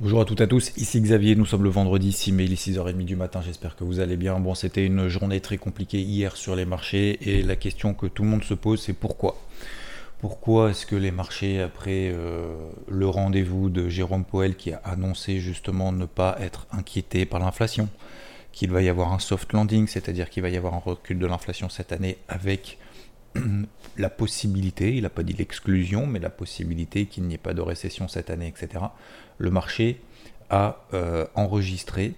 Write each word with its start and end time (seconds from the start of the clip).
Bonjour 0.00 0.20
à 0.20 0.24
toutes 0.24 0.40
et 0.40 0.44
à 0.44 0.46
tous, 0.46 0.70
ici 0.76 1.00
Xavier, 1.00 1.34
nous 1.34 1.44
sommes 1.44 1.64
le 1.64 1.70
vendredi 1.70 2.12
6 2.12 2.30
mai, 2.30 2.44
il 2.44 2.52
est 2.52 2.68
6h30 2.68 3.04
du 3.04 3.16
matin, 3.16 3.40
j'espère 3.44 3.74
que 3.74 3.82
vous 3.82 3.98
allez 3.98 4.16
bien. 4.16 4.38
Bon, 4.38 4.54
c'était 4.54 4.86
une 4.86 5.08
journée 5.08 5.40
très 5.40 5.58
compliquée 5.58 6.00
hier 6.00 6.36
sur 6.36 6.54
les 6.54 6.64
marchés 6.64 7.18
et 7.22 7.42
la 7.42 7.56
question 7.56 7.94
que 7.94 8.06
tout 8.06 8.22
le 8.22 8.28
monde 8.28 8.44
se 8.44 8.54
pose, 8.54 8.80
c'est 8.80 8.92
pourquoi? 8.92 9.36
Pourquoi 10.20 10.70
est-ce 10.70 10.86
que 10.86 10.94
les 10.94 11.10
marchés, 11.10 11.60
après 11.60 12.12
euh, 12.12 12.54
le 12.86 13.08
rendez-vous 13.08 13.70
de 13.70 13.88
Jérôme 13.88 14.24
Powell 14.24 14.54
qui 14.54 14.70
a 14.70 14.80
annoncé 14.84 15.40
justement 15.40 15.90
ne 15.90 16.06
pas 16.06 16.36
être 16.38 16.68
inquiété 16.70 17.26
par 17.26 17.40
l'inflation, 17.40 17.88
qu'il 18.52 18.70
va 18.70 18.82
y 18.82 18.88
avoir 18.88 19.12
un 19.12 19.18
soft 19.18 19.52
landing, 19.52 19.88
c'est-à-dire 19.88 20.30
qu'il 20.30 20.44
va 20.44 20.48
y 20.48 20.56
avoir 20.56 20.74
un 20.74 20.78
recul 20.78 21.18
de 21.18 21.26
l'inflation 21.26 21.68
cette 21.68 21.90
année 21.90 22.18
avec 22.28 22.78
la 23.96 24.10
possibilité, 24.10 24.94
il 24.94 25.02
n'a 25.02 25.10
pas 25.10 25.24
dit 25.24 25.32
l'exclusion, 25.32 26.06
mais 26.06 26.20
la 26.20 26.30
possibilité 26.30 27.06
qu'il 27.06 27.24
n'y 27.24 27.34
ait 27.34 27.38
pas 27.38 27.52
de 27.52 27.60
récession 27.60 28.06
cette 28.06 28.30
année, 28.30 28.46
etc. 28.46 28.84
Le 29.38 29.50
marché 29.50 30.00
a 30.50 30.84
euh, 30.94 31.26
enregistré 31.34 32.14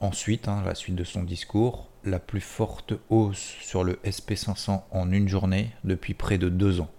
ensuite, 0.00 0.48
hein, 0.48 0.62
la 0.66 0.74
suite 0.74 0.96
de 0.96 1.04
son 1.04 1.22
discours, 1.22 1.88
la 2.04 2.18
plus 2.18 2.40
forte 2.40 2.94
hausse 3.08 3.54
sur 3.60 3.84
le 3.84 3.94
SP500 4.04 4.82
en 4.90 5.12
une 5.12 5.28
journée 5.28 5.70
depuis 5.84 6.14
près 6.14 6.38
de 6.38 6.48
deux 6.48 6.80
ans. 6.80 6.90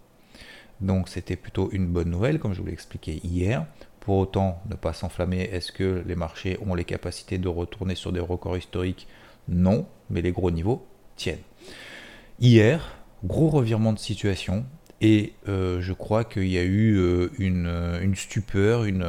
Donc 0.79 1.09
c'était 1.09 1.35
plutôt 1.35 1.69
une 1.71 1.87
bonne 1.87 2.09
nouvelle, 2.09 2.39
comme 2.39 2.53
je 2.53 2.61
vous 2.61 2.67
l'ai 2.67 2.73
expliqué 2.73 3.19
hier. 3.23 3.65
Pour 3.99 4.17
autant, 4.17 4.61
ne 4.69 4.75
pas 4.75 4.93
s'enflammer, 4.93 5.41
est-ce 5.41 5.71
que 5.71 6.03
les 6.05 6.15
marchés 6.15 6.57
ont 6.65 6.75
les 6.75 6.83
capacités 6.83 7.37
de 7.37 7.47
retourner 7.47 7.95
sur 7.95 8.11
des 8.11 8.19
records 8.19 8.57
historiques? 8.57 9.07
Non, 9.47 9.87
mais 10.09 10.21
les 10.21 10.31
gros 10.31 10.51
niveaux 10.51 10.85
tiennent. 11.15 11.39
Hier, 12.39 12.97
gros 13.23 13.49
revirement 13.49 13.93
de 13.93 13.99
situation, 13.99 14.65
et 15.03 15.33
euh, 15.47 15.79
je 15.81 15.93
crois 15.93 16.23
qu'il 16.23 16.47
y 16.47 16.57
a 16.57 16.63
eu 16.63 16.97
euh, 16.97 17.29
une, 17.37 18.15
stupeur, 18.15 18.85
une, 18.85 19.05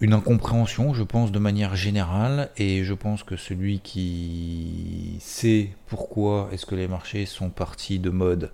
incompréhension, 0.00 0.94
je 0.94 1.02
pense, 1.02 1.30
de 1.30 1.38
manière 1.38 1.76
générale, 1.76 2.48
et 2.56 2.84
je 2.84 2.94
pense 2.94 3.22
que 3.22 3.36
celui 3.36 3.80
qui 3.80 5.18
sait 5.20 5.68
pourquoi 5.86 6.48
est-ce 6.52 6.64
que 6.64 6.74
les 6.74 6.88
marchés 6.88 7.26
sont 7.26 7.50
partis 7.50 7.98
de 7.98 8.08
mode 8.08 8.50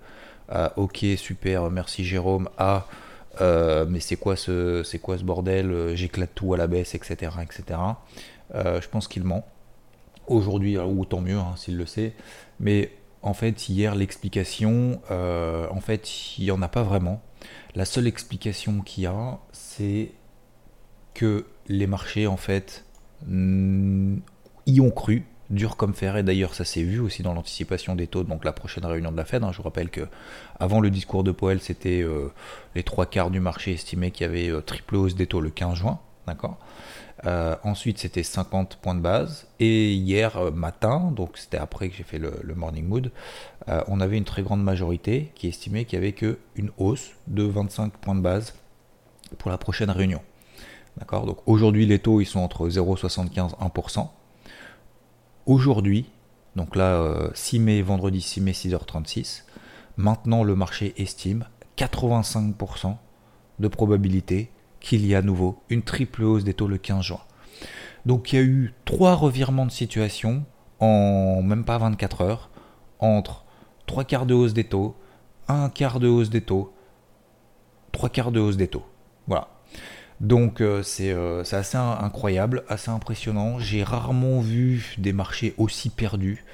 ok 0.75 1.03
super 1.17 1.71
merci 1.71 2.03
Jérôme 2.03 2.49
à 2.59 2.85
euh, 3.41 3.85
mais 3.89 3.99
c'est 3.99 4.15
quoi 4.15 4.35
ce 4.35 4.83
quoi 4.97 5.17
ce 5.17 5.23
bordel 5.23 5.71
euh, 5.71 5.95
j'éclate 5.95 6.29
tout 6.35 6.53
à 6.53 6.57
la 6.57 6.67
baisse 6.67 6.93
etc 6.93 7.31
etc 7.41 7.79
euh, 8.53 8.79
je 8.81 8.87
pense 8.87 9.07
qu'il 9.07 9.23
ment. 9.23 9.45
Aujourd'hui 10.27 10.77
ou 10.77 11.05
tant 11.05 11.21
mieux 11.21 11.37
hein, 11.37 11.53
s'il 11.55 11.77
le 11.77 11.85
sait. 11.85 12.13
Mais 12.59 12.91
en 13.25 13.33
fait 13.33 13.67
hier 13.67 13.95
l'explication 13.95 15.01
en 15.09 15.81
fait 15.81 16.37
il 16.37 16.45
n'y 16.45 16.51
en 16.51 16.61
a 16.61 16.67
pas 16.67 16.83
vraiment 16.83 17.21
la 17.75 17.83
seule 17.83 18.07
explication 18.07 18.81
qu'il 18.81 19.03
y 19.03 19.07
a 19.07 19.39
c'est 19.51 20.11
que 21.13 21.45
les 21.67 21.87
marchés 21.87 22.27
en 22.27 22.37
fait 22.37 22.85
y 23.27 24.79
ont 24.79 24.91
cru 24.91 25.25
dur 25.49 25.77
comme 25.77 25.93
fer, 25.93 26.17
et 26.17 26.23
d'ailleurs 26.23 26.53
ça 26.53 26.65
s'est 26.65 26.83
vu 26.83 26.99
aussi 26.99 27.23
dans 27.23 27.33
l'anticipation 27.33 27.95
des 27.95 28.07
taux, 28.07 28.23
donc 28.23 28.45
la 28.45 28.53
prochaine 28.53 28.85
réunion 28.85 29.11
de 29.11 29.17
la 29.17 29.25
Fed. 29.25 29.43
Hein. 29.43 29.51
Je 29.51 29.57
vous 29.57 29.63
rappelle 29.63 29.89
que 29.89 30.07
avant 30.59 30.79
le 30.79 30.89
discours 30.89 31.23
de 31.23 31.31
Powell, 31.31 31.61
c'était 31.61 32.01
euh, 32.01 32.31
les 32.73 32.83
trois 32.83 33.05
quarts 33.05 33.31
du 33.31 33.39
marché 33.39 33.73
estimé 33.73 34.11
qu'il 34.11 34.25
y 34.25 34.29
avait 34.29 34.49
euh, 34.49 34.61
triple 34.61 34.95
hausse 34.95 35.15
des 35.15 35.27
taux 35.27 35.41
le 35.41 35.49
15 35.49 35.75
juin. 35.75 35.99
D'accord 36.27 36.57
euh, 37.25 37.55
ensuite, 37.63 37.97
c'était 37.97 38.23
50 38.23 38.75
points 38.75 38.93
de 38.93 38.99
base. 38.99 39.47
Et 39.59 39.93
hier 39.93 40.51
matin, 40.51 41.11
donc 41.15 41.37
c'était 41.37 41.57
après 41.57 41.89
que 41.89 41.95
j'ai 41.95 42.03
fait 42.03 42.19
le, 42.19 42.53
morning 42.55 42.85
mood, 42.85 43.11
on 43.87 44.01
avait 44.01 44.17
une 44.17 44.25
très 44.25 44.43
grande 44.43 44.61
majorité 44.61 45.31
qui 45.33 45.47
estimait 45.47 45.85
qu'il 45.85 45.97
n'y 45.97 46.05
avait 46.05 46.13
qu'une 46.13 46.71
hausse 46.77 47.11
de 47.27 47.43
25 47.43 47.93
points 47.93 48.15
de 48.15 48.19
base 48.19 48.53
pour 49.37 49.49
la 49.49 49.57
prochaine 49.57 49.89
réunion. 49.89 50.21
D'accord 50.97 51.25
Donc 51.25 51.39
aujourd'hui, 51.45 51.85
les 51.85 51.99
taux 51.99 52.21
ils 52.21 52.25
sont 52.25 52.39
entre 52.39 52.69
0,75 52.69 53.51
et 53.51 53.63
1% 53.63 54.07
aujourd'hui, 55.45 56.05
donc 56.55 56.75
là 56.75 57.29
6 57.33 57.57
euh, 57.57 57.59
mai, 57.59 57.81
vendredi 57.81 58.21
6 58.21 58.41
mai 58.41 58.51
6h36, 58.51 59.43
maintenant 59.97 60.43
le 60.43 60.55
marché 60.55 60.93
estime 60.97 61.45
85% 61.77 62.95
de 63.59 63.67
probabilité 63.67 64.49
qu'il 64.85 65.03
y 65.03 65.13
ait 65.13 65.15
à 65.15 65.23
nouveau 65.23 65.63
une 65.69 65.81
triple 65.81 66.23
hausse 66.23 66.43
des 66.43 66.53
taux 66.53 66.67
le 66.67 66.77
15 66.77 67.03
juin. 67.03 67.21
Donc 68.05 68.31
il 68.31 68.35
y 68.35 68.39
a 68.39 68.43
eu 68.43 68.73
trois 68.85 69.15
revirements 69.15 69.65
de 69.65 69.71
situation 69.71 70.45
en 70.79 71.41
même 71.41 71.65
pas 71.65 71.79
24 71.79 72.21
heures 72.21 72.51
entre 72.99 73.45
trois 73.87 74.03
quarts 74.03 74.27
de 74.27 74.35
hausse 74.35 74.53
des 74.53 74.63
taux, 74.63 74.95
un 75.47 75.69
quart 75.69 75.99
de 75.99 76.07
hausse 76.07 76.29
des 76.29 76.41
taux, 76.41 76.71
trois 77.91 78.09
quarts 78.09 78.31
de 78.31 78.39
hausse 78.39 78.57
des 78.57 78.67
taux. 78.67 78.85
Voilà. 79.27 79.47
Donc 80.21 80.61
euh, 80.61 80.83
euh, 80.99 81.43
c'est 81.43 81.55
assez 81.55 81.77
incroyable, 81.77 82.63
assez 82.69 82.91
impressionnant. 82.91 83.57
J'ai 83.57 83.83
rarement 83.83 84.39
vu 84.39 84.95
des 84.99 85.13
marchés 85.13 85.55
aussi 85.57 85.89
perdus. 85.89 86.45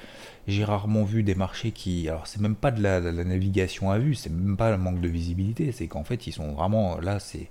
J'ai 0.47 0.63
rarement 0.63 1.03
vu 1.03 1.21
des 1.21 1.35
marchés 1.35 1.71
qui... 1.71 2.07
Alors 2.07 2.27
c'est 2.27 2.39
même 2.39 2.55
pas 2.55 2.71
de 2.71 2.81
la, 2.81 3.01
navigation 3.01 3.91
à 3.91 3.99
vue, 3.99 4.15
c'est 4.15 4.31
même 4.31 4.57
pas 4.57 4.71
le 4.71 4.77
manque 4.77 5.01
de 5.01 5.09
visibilité, 5.09 5.71
c'est 5.73 5.87
qu'en 5.87 6.05
fait 6.05 6.27
ils 6.27 6.31
sont 6.31 6.53
vraiment... 6.53 6.97
Là 6.99 7.19
c'est... 7.19 7.49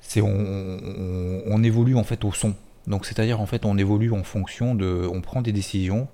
c'est 0.00 0.20
on, 0.22 1.62
évolue 1.62 1.96
en 1.96 2.04
fait 2.04 2.24
au 2.24 2.32
son. 2.32 2.54
Donc 2.86 3.06
c'est-à-dire 3.06 3.40
en 3.40 3.46
fait 3.46 3.64
on 3.64 3.76
évolue 3.78 4.12
en 4.12 4.24
fonction 4.24 4.74
de... 4.74 5.08
On 5.12 5.20
prend 5.20 5.42
des 5.42 5.52
décisions 5.52 6.08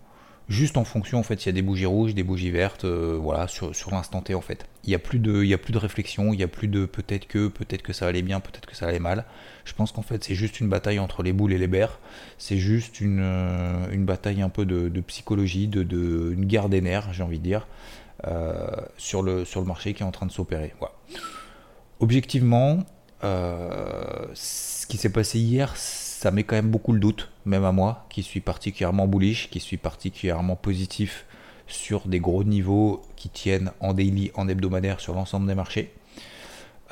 juste 0.49 0.77
en 0.77 0.85
fonction 0.85 1.19
en 1.19 1.23
fait 1.23 1.45
il 1.45 1.47
y 1.47 1.49
a 1.49 1.53
des 1.53 1.63
bougies 1.63 1.87
rouges, 1.87 2.15
des 2.15 2.23
bougies 2.23 2.51
vertes, 2.51 2.85
euh, 2.85 3.19
voilà 3.21 3.49
sur, 3.49 3.73
l'instant 3.91 4.21
T 4.21 4.35
en 4.35 4.41
fait. 4.41 4.67
Il 4.85 4.91
n'y 4.91 4.95
a 4.95 4.99
plus 4.99 5.19
de 5.19 5.43
il 5.43 5.49
y 5.49 5.55
a 5.55 5.59
plus 5.59 5.73
de 5.73 5.79
réflexion, 5.79 6.33
il 6.33 6.37
n'y 6.37 6.43
a 6.43 6.49
plus 6.49 6.69
de 6.69 6.87
peut-être 6.87 7.27
que 7.27 7.49
peut-être 7.49 7.83
que 7.83 7.93
ça 7.93 8.07
allait 8.07 8.23
bien, 8.23 8.41
peut-être 8.41 8.67
que 8.67 8.77
ça 8.77 8.87
allait 8.87 8.99
mal. 8.99 9.25
Je 9.65 9.73
pense 9.73 9.93
qu'en 9.93 10.03
fait 10.03 10.23
c'est 10.25 10.35
juste 10.35 10.61
une 10.61 10.69
bataille 10.69 10.99
entre 10.99 11.23
les 11.23 11.33
boules 11.33 11.53
et 11.53 11.59
les 11.59 11.67
berres. 11.67 11.99
C'est 12.39 12.59
juste 12.59 13.01
une, 13.01 13.21
euh, 13.21 13.91
une 13.91 14.05
bataille 14.05 14.43
un 14.43 14.49
peu 14.49 14.65
de, 14.65 15.01
psychologie, 15.01 15.69
de, 15.69 15.83
de, 15.83 16.33
une 16.33 16.45
guerre 16.45 16.69
des 16.69 16.81
nerfs 16.81 17.13
j'ai 17.13 17.23
envie 17.23 17.39
de 17.39 17.45
dire 17.45 17.67
euh, 18.27 18.67
sur 18.97 19.23
le 19.23 19.45
sur 19.45 19.61
le 19.61 19.67
marché 19.67 19.95
qui 19.95 20.03
est 20.03 20.07
en 20.07 20.13
train 20.13 20.27
de 20.27 20.33
s'opérer. 20.33 20.75
Voilà. 20.79 20.95
Objectivement, 21.99 22.85
ce 23.22 24.87
qui 24.87 24.97
s'est 24.97 25.10
passé 25.10 25.38
hier 25.38 25.75
ça 26.27 26.31
met 26.31 26.44
quand 26.44 26.56
même 26.56 26.71
beaucoup 26.71 26.93
le 26.93 26.99
doute, 26.99 27.28
même 27.44 27.65
à 27.65 27.72
moi, 27.72 28.06
qui 28.09 28.22
suis 28.22 28.41
particulièrement 28.41 29.06
bullish, 29.06 29.50
qui 29.50 29.60
suis 29.60 29.77
particulièrement 29.77 30.56
positif 30.56 31.26
sur 31.66 32.09
des 32.09 32.21
gros 32.21 32.43
niveaux 32.43 33.03
qui 33.16 33.28
tiennent 33.28 33.71
en 33.81 33.93
daily, 33.93 34.32
en 34.34 34.49
hebdomadaire 34.49 34.99
sur 34.99 35.15
l'ensemble 35.15 35.47
des 35.47 35.55
marchés. 35.55 35.93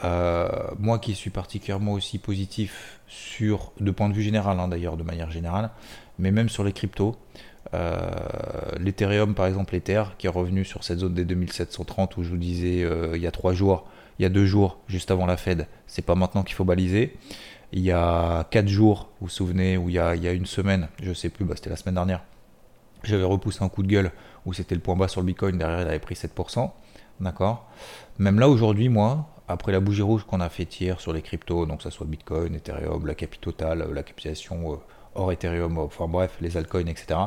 Euh, 0.04 0.48
moi 0.78 0.98
qui 0.98 1.14
suis 1.14 1.30
particulièrement 1.30 1.94
aussi 1.94 2.18
positif 2.18 3.00
sur, 3.08 3.72
de 3.80 3.90
point 3.90 4.10
de 4.10 4.14
vue 4.14 4.22
général 4.22 4.60
hein, 4.60 4.68
d'ailleurs, 4.68 4.98
de 4.98 5.04
manière 5.04 5.30
générale, 5.30 5.70
mais 6.18 6.30
même 6.30 6.50
sur 6.50 6.62
les 6.62 6.72
cryptos. 6.72 7.16
Euh, 7.72 8.10
L'Ethereum 8.78 9.34
par 9.34 9.46
exemple, 9.46 9.74
l'Ether 9.74 10.04
qui 10.18 10.26
est 10.26 10.30
revenu 10.30 10.64
sur 10.64 10.84
cette 10.84 10.98
zone 10.98 11.14
des 11.14 11.24
2730 11.24 12.16
où 12.18 12.22
je 12.22 12.28
vous 12.28 12.36
disais 12.36 12.82
euh, 12.82 13.12
il 13.16 13.22
y 13.22 13.26
a 13.26 13.30
trois 13.30 13.54
jours, 13.54 13.86
il 14.18 14.22
y 14.22 14.26
a 14.26 14.28
deux 14.28 14.44
jours, 14.44 14.78
juste 14.86 15.10
avant 15.10 15.26
la 15.26 15.36
Fed, 15.36 15.66
c'est 15.86 16.04
pas 16.04 16.14
maintenant 16.14 16.42
qu'il 16.42 16.54
faut 16.54 16.64
baliser 16.64 17.16
il 17.74 17.82
y 17.82 17.90
a 17.90 18.44
4 18.50 18.68
jours, 18.68 19.10
vous 19.20 19.26
vous 19.26 19.28
souvenez, 19.28 19.76
ou 19.76 19.88
il 19.88 19.96
y 19.96 19.98
a, 19.98 20.32
une 20.32 20.46
semaine, 20.46 20.88
je 21.02 21.12
sais 21.12 21.28
plus, 21.28 21.44
bah, 21.44 21.54
c'était 21.56 21.70
la 21.70 21.76
semaine 21.76 21.96
dernière, 21.96 22.22
j'avais 23.02 23.24
repoussé 23.24 23.64
un 23.64 23.68
coup 23.68 23.82
de 23.82 23.88
gueule 23.88 24.12
où 24.46 24.52
c'était 24.52 24.76
le 24.76 24.80
point 24.80 24.94
bas 24.94 25.08
sur 25.08 25.20
le 25.20 25.26
Bitcoin, 25.26 25.58
derrière 25.58 25.80
il 25.80 25.88
avait 25.88 25.98
pris 25.98 26.14
7%. 26.14 26.70
D'accord? 27.20 27.68
Même 28.18 28.38
là 28.38 28.48
aujourd'hui, 28.48 28.88
moi, 28.88 29.28
après 29.48 29.72
la 29.72 29.80
bougie 29.80 30.02
rouge 30.02 30.24
qu'on 30.24 30.40
a 30.40 30.48
fait 30.48 30.80
hier 30.80 31.00
sur 31.00 31.12
les 31.12 31.22
cryptos, 31.22 31.66
donc 31.66 31.82
ça 31.82 31.90
soit 31.90 32.06
Bitcoin, 32.06 32.54
Ethereum, 32.54 33.06
la 33.06 33.14
capitale, 33.14 33.88
la 33.92 34.02
capitalisation 34.02 34.72
euh, 34.72 34.76
hors 35.14 35.32
Ethereum, 35.32 35.78
enfin 35.78 36.08
bref, 36.08 36.32
les 36.40 36.56
altcoins, 36.56 36.86
etc. 36.86 37.18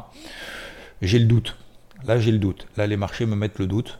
J'ai 1.01 1.19
le 1.19 1.25
doute. 1.25 1.57
Là, 2.06 2.19
j'ai 2.19 2.31
le 2.31 2.38
doute. 2.38 2.68
Là, 2.78 2.88
les 2.88 2.98
marchés 2.98 3.25
me 3.25 3.36
mettent 3.36 3.60
le 3.60 3.68
doute. 3.68 4.00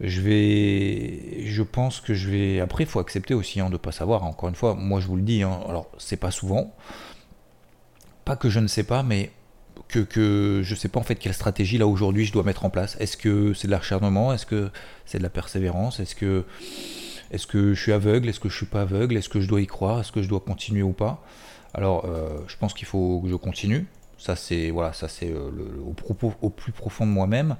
Je 0.00 0.22
vais 0.22 1.44
je 1.44 1.62
pense 1.62 2.00
que 2.00 2.14
je 2.14 2.30
vais 2.30 2.60
après 2.60 2.84
il 2.84 2.86
faut 2.88 3.00
accepter 3.00 3.34
aussi 3.34 3.60
hein, 3.60 3.66
de 3.66 3.72
ne 3.72 3.76
pas 3.76 3.92
savoir 3.92 4.24
encore 4.24 4.48
une 4.48 4.54
fois. 4.54 4.74
Moi 4.74 4.98
je 4.98 5.06
vous 5.06 5.16
le 5.16 5.22
dis 5.22 5.42
hein, 5.42 5.60
alors 5.68 5.90
c'est 5.98 6.16
pas 6.16 6.30
souvent. 6.30 6.74
Pas 8.24 8.34
que 8.36 8.48
je 8.48 8.60
ne 8.60 8.66
sais 8.66 8.82
pas 8.82 9.02
mais 9.02 9.30
que, 9.88 9.98
que 9.98 10.62
je 10.64 10.74
sais 10.74 10.88
pas 10.88 11.00
en 11.00 11.02
fait 11.02 11.16
quelle 11.16 11.34
stratégie 11.34 11.76
là 11.76 11.86
aujourd'hui 11.86 12.24
je 12.24 12.32
dois 12.32 12.44
mettre 12.44 12.64
en 12.64 12.70
place. 12.70 12.96
Est-ce 12.98 13.18
que 13.18 13.52
c'est 13.52 13.66
de 13.66 13.72
l'acharnement? 13.72 14.32
Est-ce 14.32 14.46
que 14.46 14.70
c'est 15.04 15.18
de 15.18 15.22
la 15.22 15.28
persévérance? 15.28 16.00
Est-ce 16.00 16.14
que 16.14 16.46
Est-ce 17.30 17.46
que 17.46 17.74
je 17.74 17.82
suis 17.82 17.92
aveugle? 17.92 18.30
Est-ce 18.30 18.40
que 18.40 18.48
je 18.48 18.56
suis 18.56 18.66
pas 18.66 18.82
aveugle? 18.82 19.18
Est-ce 19.18 19.28
que 19.28 19.42
je 19.42 19.48
dois 19.48 19.60
y 19.60 19.66
croire? 19.66 20.00
Est-ce 20.00 20.12
que 20.12 20.22
je 20.22 20.28
dois 20.28 20.40
continuer 20.40 20.82
ou 20.82 20.92
pas? 20.92 21.22
Alors, 21.74 22.04
euh, 22.04 22.38
je 22.48 22.56
pense 22.56 22.74
qu'il 22.74 22.86
faut 22.86 23.20
que 23.22 23.28
je 23.28 23.34
continue. 23.36 23.86
Ça, 24.18 24.36
c'est 24.36 24.70
voilà, 24.70 24.92
ça 24.92 25.08
c'est 25.08 25.30
euh, 25.30 25.50
au, 26.42 26.50
plus 26.50 26.72
profond 26.72 27.06
de 27.06 27.10
moi-même. 27.10 27.56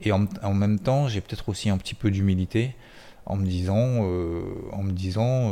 Et 0.00 0.12
en, 0.12 0.54
même 0.54 0.78
temps, 0.78 1.08
j'ai 1.08 1.20
peut-être 1.20 1.48
aussi 1.48 1.70
un 1.70 1.78
petit 1.78 1.94
peu 1.94 2.10
d'humilité 2.10 2.74
en 3.26 3.36
me 3.36 3.46
disant, 3.46 4.04
euh, 4.04 4.42
en 4.72 4.82
me 4.82 4.92
disant, 4.92 5.50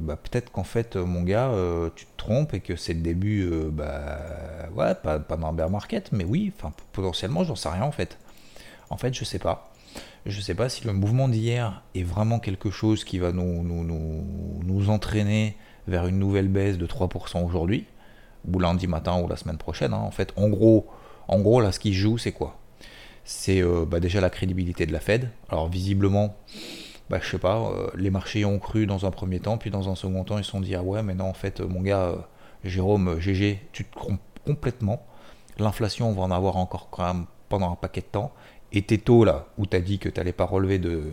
bah, 0.00 0.16
peut-être 0.16 0.52
qu'en 0.52 0.64
fait, 0.64 0.96
mon 0.96 1.22
gars, 1.22 1.50
tu 1.96 2.04
te 2.04 2.10
trompes 2.16 2.52
et 2.54 2.60
que 2.60 2.76
c'est 2.76 2.92
le 2.92 3.00
début, 3.00 3.48
bah, 3.72 4.18
ouais, 4.74 4.94
pas, 4.94 5.18
pas 5.18 5.36
d'un 5.36 5.52
bear 5.52 5.70
market, 5.70 6.12
mais 6.12 6.24
oui, 6.24 6.52
enfin, 6.56 6.72
potentiellement, 6.92 7.44
j'en 7.44 7.56
sais 7.56 7.70
rien 7.70 7.84
en 7.84 7.92
fait. 7.92 8.18
En 8.90 8.98
fait, 8.98 9.14
je 9.14 9.24
sais 9.24 9.38
pas. 9.38 9.72
Je 10.26 10.38
ne 10.38 10.42
sais 10.42 10.54
pas 10.54 10.68
si 10.68 10.84
le 10.86 10.92
mouvement 10.92 11.28
d'hier 11.28 11.82
est 11.94 12.02
vraiment 12.02 12.38
quelque 12.38 12.70
chose 12.70 13.04
qui 13.04 13.18
va 13.18 13.32
nous, 13.32 13.62
nous, 13.62 13.84
nous, 14.64 14.90
entraîner 14.90 15.56
vers 15.86 16.06
une 16.06 16.18
nouvelle 16.18 16.48
baisse 16.48 16.78
de 16.78 16.86
3% 16.86 17.44
aujourd'hui, 17.44 17.86
ou 18.50 18.58
lundi 18.58 18.86
matin 18.86 19.20
ou 19.20 19.28
la 19.28 19.36
semaine 19.36 19.58
prochaine. 19.58 19.92
Hein. 19.92 19.98
En 19.98 20.10
fait, 20.10 20.32
en 20.36 20.48
gros, 20.48 20.86
en 21.28 21.40
gros, 21.40 21.60
là, 21.60 21.72
ce 21.72 21.78
qui 21.78 21.92
joue, 21.92 22.18
c'est 22.18 22.32
quoi? 22.32 22.58
C'est 23.24 23.62
euh, 23.62 23.84
bah, 23.86 24.00
déjà 24.00 24.20
la 24.20 24.30
crédibilité 24.30 24.86
de 24.86 24.92
la 24.92 25.00
Fed. 25.00 25.30
Alors, 25.48 25.68
visiblement, 25.68 26.36
bah, 27.10 27.18
je 27.22 27.28
sais 27.30 27.38
pas, 27.38 27.58
euh, 27.58 27.88
les 27.94 28.10
marchés 28.10 28.44
ont 28.44 28.58
cru 28.58 28.86
dans 28.86 29.06
un 29.06 29.10
premier 29.10 29.40
temps, 29.40 29.56
puis 29.56 29.70
dans 29.70 29.88
un 29.88 29.94
second 29.94 30.24
temps, 30.24 30.38
ils 30.38 30.44
se 30.44 30.50
sont 30.50 30.60
dit 30.60 30.74
Ah 30.74 30.82
ouais, 30.82 31.02
mais 31.02 31.14
non, 31.14 31.26
en 31.26 31.34
fait, 31.34 31.60
mon 31.60 31.80
gars, 31.80 32.02
euh, 32.02 32.16
Jérôme, 32.64 33.18
GG, 33.18 33.60
tu 33.72 33.84
te 33.84 33.96
trompes 33.96 34.20
complètement. 34.46 35.06
L'inflation, 35.58 36.08
on 36.10 36.12
va 36.12 36.22
en 36.22 36.30
avoir 36.30 36.56
encore 36.56 36.88
quand 36.90 37.06
même 37.06 37.26
pendant 37.48 37.72
un 37.72 37.76
paquet 37.76 38.00
de 38.00 38.06
temps. 38.06 38.32
Et 38.72 38.82
tes 38.82 38.98
taux, 38.98 39.24
là, 39.24 39.46
où 39.56 39.66
tu 39.66 39.76
as 39.76 39.80
dit 39.80 39.98
que 39.98 40.08
tu 40.08 40.18
n'allais 40.18 40.32
pas 40.32 40.44
relever 40.44 40.78
de 40.78 41.12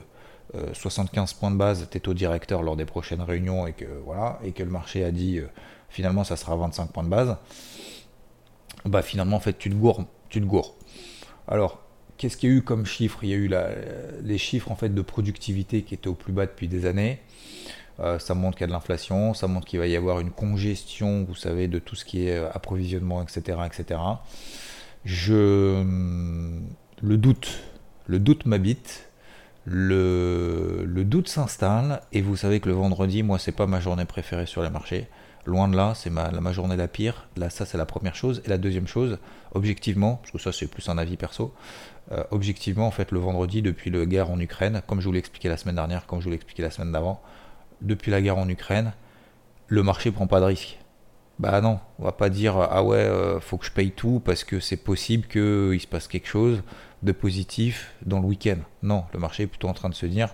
75 0.73 1.31
euh, 1.31 1.39
points 1.39 1.51
de 1.51 1.55
base, 1.55 1.87
tes 1.89 1.99
taux 1.99 2.13
directeurs 2.13 2.63
lors 2.63 2.75
des 2.75 2.85
prochaines 2.85 3.21
réunions, 3.21 3.67
et 3.67 3.73
que, 3.73 3.85
voilà, 4.05 4.39
et 4.43 4.51
que 4.51 4.63
le 4.63 4.69
marché 4.69 5.03
a 5.03 5.11
dit 5.11 5.39
euh, 5.39 5.47
finalement 5.89 6.23
ça 6.23 6.35
sera 6.35 6.55
25 6.55 6.91
points 6.91 7.03
de 7.03 7.09
base, 7.09 7.37
bah 8.85 9.01
finalement, 9.01 9.37
en 9.37 9.39
fait, 9.39 9.57
tu 9.57 9.69
te 9.69 9.75
gourres. 9.75 10.05
Tu 10.29 10.41
te 10.41 10.45
gourres. 10.45 10.75
Alors, 11.47 11.81
qu'est-ce 12.17 12.37
qu'il 12.37 12.49
y 12.49 12.53
a 12.53 12.55
eu 12.55 12.61
comme 12.61 12.85
chiffres 12.85 13.19
Il 13.23 13.29
y 13.29 13.33
a 13.33 13.37
eu 13.37 13.47
la, 13.47 13.69
les 14.23 14.37
chiffres 14.37 14.71
en 14.71 14.75
fait, 14.75 14.89
de 14.89 15.01
productivité 15.01 15.83
qui 15.83 15.93
étaient 15.93 16.07
au 16.07 16.15
plus 16.15 16.33
bas 16.33 16.45
depuis 16.45 16.67
des 16.67 16.85
années. 16.85 17.19
Euh, 17.99 18.17
ça 18.17 18.33
montre 18.33 18.57
qu'il 18.57 18.63
y 18.63 18.65
a 18.65 18.67
de 18.67 18.71
l'inflation, 18.71 19.33
ça 19.33 19.47
montre 19.47 19.67
qu'il 19.67 19.77
va 19.77 19.85
y 19.85 19.95
avoir 19.95 20.19
une 20.19 20.31
congestion, 20.31 21.25
vous 21.25 21.35
savez, 21.35 21.67
de 21.67 21.77
tout 21.77 21.95
ce 21.95 22.05
qui 22.05 22.27
est 22.27 22.37
approvisionnement, 22.37 23.21
etc. 23.21 23.59
etc. 23.65 23.99
Je, 25.05 25.83
le 27.01 27.17
doute, 27.17 27.59
le 28.07 28.19
doute 28.19 28.45
m'habite, 28.45 29.10
le, 29.65 31.03
doute 31.05 31.27
s'installe, 31.27 32.01
et 32.11 32.21
vous 32.21 32.35
savez 32.35 32.59
que 32.59 32.69
le 32.69 32.75
vendredi, 32.75 33.23
moi, 33.23 33.39
c'est 33.39 33.51
pas 33.51 33.67
ma 33.67 33.79
journée 33.79 34.05
préférée 34.05 34.45
sur 34.45 34.63
les 34.63 34.69
marchés. 34.69 35.07
Loin 35.45 35.67
de 35.67 35.75
là, 35.75 35.93
c'est 35.95 36.09
ma, 36.09 36.51
journée 36.51 36.75
la 36.75 36.87
pire. 36.87 37.27
Là, 37.35 37.49
ça, 37.49 37.65
c'est 37.65 37.77
la 37.77 37.85
première 37.85 38.15
chose. 38.15 38.41
Et 38.45 38.49
la 38.49 38.57
deuxième 38.57 38.87
chose, 38.87 39.17
objectivement, 39.53 40.17
parce 40.17 40.31
que 40.31 40.37
ça, 40.37 40.51
c'est 40.51 40.67
plus 40.67 40.87
un 40.89 40.97
avis 40.97 41.17
perso, 41.17 41.53
euh, 42.11 42.23
objectivement, 42.31 42.87
en 42.87 42.91
fait, 42.91 43.11
le 43.11 43.19
vendredi, 43.19 43.61
depuis 43.61 43.89
la 43.89 44.05
guerre 44.05 44.29
en 44.29 44.39
Ukraine, 44.39 44.81
comme 44.87 45.01
je 45.01 45.05
vous 45.05 45.11
l'ai 45.11 45.19
expliqué 45.19 45.49
la 45.49 45.57
semaine 45.57 45.75
dernière, 45.75 46.05
comme 46.05 46.19
je 46.19 46.25
vous 46.25 46.29
l'ai 46.29 46.35
expliqué 46.35 46.61
la 46.61 46.71
semaine 46.71 46.91
d'avant, 46.91 47.21
depuis 47.81 48.11
la 48.11 48.21
guerre 48.21 48.37
en 48.37 48.49
Ukraine, 48.49 48.93
le 49.67 49.83
marché 49.83 50.11
prend 50.11 50.27
pas 50.27 50.39
de 50.39 50.45
risque. 50.45 50.77
Bah 51.39 51.59
non, 51.59 51.79
on 51.97 52.03
va 52.03 52.11
pas 52.11 52.29
dire 52.29 52.55
ah 52.55 52.83
ouais, 52.83 52.97
euh, 52.97 53.39
faut 53.39 53.57
que 53.57 53.65
je 53.65 53.71
paye 53.71 53.89
tout 53.89 54.21
parce 54.23 54.43
que 54.43 54.59
c'est 54.59 54.77
possible 54.77 55.27
qu'il 55.27 55.79
se 55.79 55.87
passe 55.87 56.07
quelque 56.07 56.27
chose 56.27 56.61
de 57.03 57.11
positif 57.11 57.93
dans 58.05 58.19
le 58.19 58.25
week-end. 58.25 58.57
Non, 58.83 59.05
le 59.13 59.19
marché 59.19 59.43
est 59.43 59.47
plutôt 59.47 59.67
en 59.67 59.73
train 59.73 59.89
de 59.89 59.95
se 59.95 60.05
dire 60.05 60.29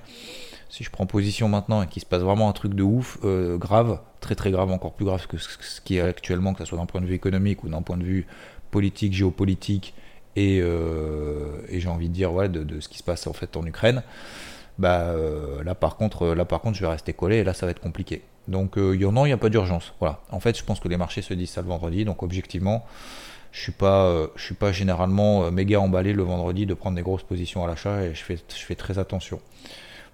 si 0.70 0.84
je 0.84 0.90
prends 0.90 1.06
position 1.06 1.48
maintenant 1.48 1.82
et 1.82 1.88
qu'il 1.88 2.02
se 2.02 2.06
passe 2.06 2.22
vraiment 2.22 2.50
un 2.50 2.54
truc 2.54 2.74
de 2.74 2.84
ouf, 2.84 3.18
euh, 3.24 3.58
grave, 3.58 4.00
très 4.20 4.36
très 4.36 4.52
grave, 4.52 4.70
encore 4.70 4.94
plus 4.94 5.06
grave 5.06 5.26
que 5.28 5.38
ce 5.38 5.82
qui 5.82 5.98
est 5.98 6.02
actuellement, 6.02 6.54
que 6.54 6.60
ce 6.60 6.66
soit 6.66 6.78
d'un 6.78 6.86
point 6.86 7.00
de 7.00 7.06
vue 7.06 7.14
économique 7.14 7.64
ou 7.64 7.70
d'un 7.70 7.82
point 7.82 7.98
de 7.98 8.04
vue 8.04 8.28
politique, 8.70 9.14
géopolitique 9.14 9.94
et, 10.36 10.60
euh, 10.62 11.62
j'ai 11.72 11.88
envie 11.88 12.10
de 12.10 12.14
dire 12.14 12.34
ouais, 12.34 12.50
de, 12.50 12.80
ce 12.82 12.90
qui 12.90 12.98
se 12.98 13.04
passe 13.04 13.28
en 13.28 13.34
fait 13.34 13.56
en 13.56 13.66
Ukraine, 13.66 14.04
bah 14.78 15.16
là 15.64 15.74
par 15.74 15.96
contre, 15.96 16.28
là 16.28 16.46
par 16.46 16.60
contre, 16.60 16.76
je 16.76 16.82
vais 16.82 16.92
rester 16.92 17.14
collé 17.14 17.38
et 17.38 17.44
là 17.44 17.54
ça 17.54 17.66
va 17.66 17.72
être 17.72 17.80
compliqué. 17.80 18.24
Donc 18.48 18.78
euh, 18.78 18.96
il 18.96 19.02
y 19.02 19.06
il 19.06 19.24
n'y 19.24 19.32
a 19.32 19.38
pas 19.38 19.50
d'urgence. 19.50 19.94
Voilà. 20.00 20.22
En 20.32 20.40
fait, 20.40 20.58
je 20.58 20.64
pense 20.64 20.80
que 20.80 20.88
les 20.88 20.98
marchés 20.98 21.22
se 21.22 21.34
disent 21.34 21.50
ça 21.50 21.62
le 21.62 21.68
vendredi. 21.68 22.06
Donc 22.06 22.24
objectivement, 22.24 22.86
je 23.58 23.64
suis 23.64 23.72
pas, 23.72 24.06
euh, 24.06 24.28
je 24.36 24.44
suis 24.44 24.56
pas 24.56 24.72
généralement 24.72 25.46
euh, 25.46 25.52
méga 25.52 25.80
emballé 25.80 26.14
le 26.14 26.22
vendredi 26.22 26.68
de 26.68 26.74
prendre 26.76 26.96
des 26.96 27.02
grosses 27.02 27.24
positions 27.24 27.64
à 27.64 27.68
l'achat 27.68 28.04
et 28.04 28.14
je 28.14 28.24
fais, 28.24 28.76
très 28.76 29.00
attention. 29.00 29.40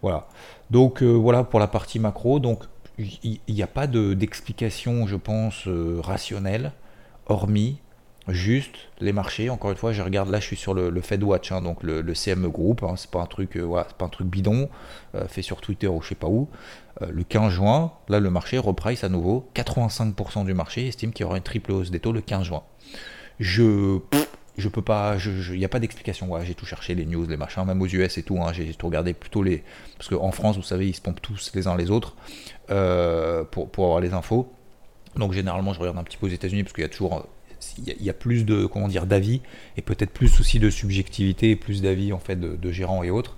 Voilà. 0.02 0.28
Donc 0.72 1.04
voilà 1.04 1.44
pour 1.44 1.60
la 1.60 1.68
partie 1.68 2.00
macro. 2.00 2.40
Donc 2.40 2.64
il 2.98 3.40
n'y 3.48 3.64
a 3.64 3.68
pas 3.68 3.88
d'explication, 3.88 5.08
je 5.08 5.16
pense, 5.16 5.68
rationnelle, 6.02 6.72
hormis 7.28 7.78
juste 8.28 8.76
les 9.00 9.14
marchés. 9.14 9.50
Encore 9.50 9.72
une 9.72 9.78
fois, 9.78 9.94
je 9.94 10.02
regarde 10.02 10.30
là, 10.30 10.40
je 10.40 10.46
suis 10.46 10.56
sur 10.56 10.74
le, 10.74 11.02
Fed 11.02 11.24
Watch, 11.24 11.52
hein, 11.52 11.62
donc 11.62 11.84
le, 11.84 12.02
CME 12.14 12.50
Group. 12.50 12.84
Hein, 12.84 12.96
c'est 12.98 13.10
pas 13.10 13.22
un 13.22 13.28
truc, 13.28 13.58
pas 13.98 14.06
un 14.06 14.10
truc 14.10 14.28
bidon 14.28 14.70
fait 15.28 15.42
sur 15.42 15.62
Twitter 15.62 15.88
ou 15.88 16.02
je 16.02 16.10
sais 16.10 16.16
pas 16.16 16.28
où. 16.28 16.50
Euh, 17.02 17.08
le 17.12 17.24
15 17.24 17.52
juin, 17.52 17.92
là 18.08 18.20
le 18.20 18.30
marché 18.30 18.58
reprice 18.58 19.04
à 19.04 19.10
nouveau. 19.10 19.50
85% 19.56 20.46
du 20.46 20.54
marché 20.54 20.88
estime 20.88 21.12
qu'il 21.12 21.24
y 21.24 21.26
aura 21.26 21.38
une 21.38 21.44
triple 21.44 21.72
hausse 21.72 21.92
des 21.92 22.00
taux 22.00 22.12
le 22.12 22.22
15 22.22 22.44
juin. 22.44 22.64
Je 23.40 24.00
je 24.58 24.70
peux 24.70 24.82
pas, 24.82 25.18
il 25.52 25.58
n'y 25.58 25.66
a 25.66 25.70
pas 25.70 25.80
d'explication. 25.80 26.30
j'ai 26.44 26.54
tout 26.54 26.66
cherché, 26.66 26.94
les 26.94 27.06
news, 27.06 27.26
les 27.28 27.38
machins, 27.38 27.66
même 27.66 27.82
aux 27.82 27.88
US 27.88 28.18
et 28.18 28.24
tout. 28.24 28.40
Hein, 28.40 28.54
j'ai 28.54 28.74
tout 28.74 28.86
regardé 28.86 29.14
plutôt 29.14 29.42
les. 29.42 29.64
Parce 29.98 30.10
qu'en 30.10 30.32
France, 30.32 30.58
vous 30.58 30.64
savez, 30.64 30.88
ils 30.88 30.94
se 30.94 31.02
pompent 31.02 31.22
tous 31.22 31.52
les 31.56 31.68
uns 31.68 31.76
les 31.76 31.90
autres 31.90 32.16
euh, 32.70 33.44
pour, 33.44 33.68
avoir 33.78 34.00
les 34.00 34.14
infos. 34.14 34.52
Donc 35.16 35.34
généralement, 35.34 35.74
je 35.74 35.80
regarde 35.80 35.98
un 35.98 36.04
petit 36.04 36.18
peu 36.18 36.28
aux 36.28 36.30
États-Unis 36.30 36.64
parce 36.64 36.74
qu'il 36.74 36.84
y 36.84 36.86
a 36.86 36.90
toujours. 36.90 37.26
Il 37.78 38.04
y, 38.04 38.10
a, 38.10 38.14
plus 38.14 38.44
de 38.44 38.66
comment 38.66 38.90
dire 38.90 39.06
d'avis 39.06 39.40
et 39.78 39.82
peut-être 39.82 40.12
plus 40.12 40.42
aussi 40.42 40.60
de 40.60 40.70
subjectivité 40.70 41.56
plus 41.56 41.82
d'avis 41.82 42.12
en 42.12 42.20
fait 42.20 42.36
de, 42.36 42.72
gérants 42.74 43.04
et 43.04 43.10
autres. 43.10 43.38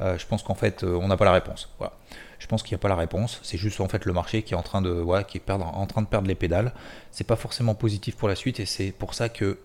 Euh, 0.00 0.18
je 0.18 0.26
pense 0.26 0.42
qu'en 0.42 0.54
fait 0.54 0.84
on 0.84 1.08
n'a 1.08 1.16
pas 1.16 1.24
la 1.24 1.32
réponse. 1.32 1.70
Voilà. 1.78 1.94
Je 2.38 2.46
pense 2.46 2.62
qu'il 2.62 2.74
n'y 2.74 2.80
a 2.80 2.82
pas 2.82 2.88
la 2.88 2.96
réponse. 2.96 3.40
C'est 3.42 3.58
juste 3.58 3.80
en 3.80 3.88
fait 3.88 4.04
le 4.04 4.12
marché 4.12 4.42
qui 4.42 4.54
est 4.54 4.56
en 4.56 4.62
train 4.62 4.82
de, 4.82 5.04
qui 5.24 5.38
est 5.38 5.50
en 5.50 5.86
train 5.86 6.02
de 6.02 6.06
perdre 6.06 6.28
les 6.28 6.34
pédales. 6.34 6.72
C'est 7.10 7.26
pas 7.26 7.36
forcément 7.36 7.74
positif 7.74 8.16
pour 8.16 8.28
la 8.28 8.34
suite 8.34 8.60
et 8.60 8.66
c'est 8.66 8.92
pour 8.92 9.14
ça 9.14 9.28
que 9.28 9.58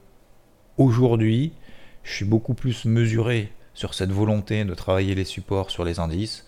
aujourd'hui, 0.78 1.54
je 2.04 2.14
suis 2.14 2.26
beaucoup 2.26 2.54
plus 2.54 2.86
mesuré 2.86 3.52
sur 3.74 3.94
cette 3.94 4.12
volonté 4.12 4.64
de 4.64 4.74
travailler 4.74 5.16
les 5.16 5.26
supports 5.26 5.70
sur 5.70 5.84
les 5.84 6.00
indices. 6.00 6.46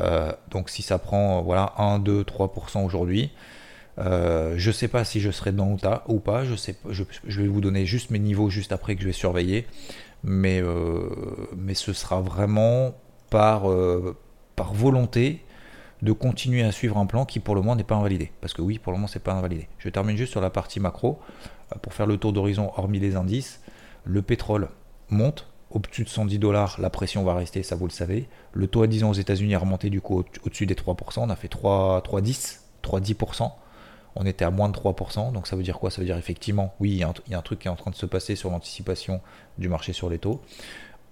Euh, 0.00 0.32
donc 0.50 0.70
si 0.70 0.82
ça 0.82 0.98
prend 0.98 1.40
voilà 1.42 1.72
1, 1.78 2.00
2, 2.00 2.22
3% 2.22 2.84
aujourd'hui, 2.84 3.30
euh, 3.98 4.54
je 4.56 4.70
sais 4.72 4.88
pas 4.88 5.04
si 5.04 5.20
je 5.20 5.30
serai 5.30 5.52
dedans 5.52 5.76
ou, 6.08 6.18
pas. 6.18 6.44
Je, 6.44 6.56
sais, 6.56 6.76
je, 6.90 7.04
vais 7.40 7.46
vous 7.46 7.60
donner 7.60 7.86
juste 7.86 8.10
mes 8.10 8.18
niveaux 8.18 8.50
juste 8.50 8.72
après 8.72 8.96
que 8.96 9.02
je 9.02 9.06
vais 9.06 9.12
surveiller. 9.12 9.66
Mais, 10.24 10.60
euh, 10.62 11.10
mais 11.56 11.74
ce 11.74 11.92
sera 11.92 12.20
vraiment 12.20 12.94
par, 13.34 13.64
par 14.54 14.72
volonté 14.72 15.44
de 16.04 16.12
continuer 16.12 16.62
à 16.62 16.70
suivre 16.70 16.98
un 16.98 17.06
plan 17.06 17.24
qui 17.24 17.40
pour 17.40 17.54
le 17.54 17.62
moment 17.62 17.76
n'est 17.76 17.82
pas 17.84 17.96
invalidé. 17.96 18.30
Parce 18.40 18.52
que 18.52 18.62
oui, 18.62 18.78
pour 18.78 18.92
le 18.92 18.98
moment, 18.98 19.08
c'est 19.08 19.22
pas 19.22 19.32
invalidé. 19.32 19.68
Je 19.78 19.88
termine 19.88 20.16
juste 20.16 20.32
sur 20.32 20.40
la 20.40 20.50
partie 20.50 20.78
macro. 20.78 21.18
Euh, 21.72 21.78
pour 21.80 21.94
faire 21.94 22.06
le 22.06 22.18
tour 22.18 22.32
d'horizon, 22.32 22.70
hormis 22.76 23.00
les 23.00 23.16
indices, 23.16 23.60
le 24.04 24.22
pétrole 24.22 24.68
monte. 25.08 25.48
Au-dessus 25.70 26.04
de 26.04 26.08
110 26.08 26.38
dollars, 26.38 26.76
la 26.78 26.88
pression 26.88 27.24
va 27.24 27.34
rester, 27.34 27.64
ça 27.64 27.74
vous 27.74 27.86
le 27.86 27.92
savez. 27.92 28.28
Le 28.52 28.68
taux 28.68 28.82
à 28.82 28.86
10 28.86 29.02
ans 29.04 29.10
aux 29.10 29.14
États-Unis 29.14 29.56
a 29.56 29.58
remonté 29.58 29.90
du 29.90 30.00
coup 30.00 30.22
au-dessus 30.44 30.66
des 30.66 30.74
3%. 30.74 31.20
On 31.20 31.30
a 31.30 31.36
fait 31.36 31.52
3,10%. 31.52 32.60
3,10%. 32.84 33.50
On 34.14 34.26
était 34.26 34.44
à 34.44 34.50
moins 34.50 34.68
de 34.68 34.76
3%. 34.76 35.32
Donc 35.32 35.48
ça 35.48 35.56
veut 35.56 35.62
dire 35.62 35.80
quoi? 35.80 35.90
Ça 35.90 36.00
veut 36.00 36.06
dire 36.06 36.18
effectivement, 36.18 36.74
oui, 36.78 36.90
il 36.90 36.98
y, 36.98 37.02
a 37.02 37.08
un, 37.08 37.42
truc 37.42 37.60
qui 37.60 37.66
est 37.66 37.70
en 37.70 37.76
train 37.76 37.90
de 37.90 37.96
se 37.96 38.06
passer 38.06 38.36
sur 38.36 38.50
l'anticipation 38.50 39.20
du 39.58 39.68
marché 39.68 39.92
sur 39.92 40.10
les 40.10 40.18
taux. 40.18 40.42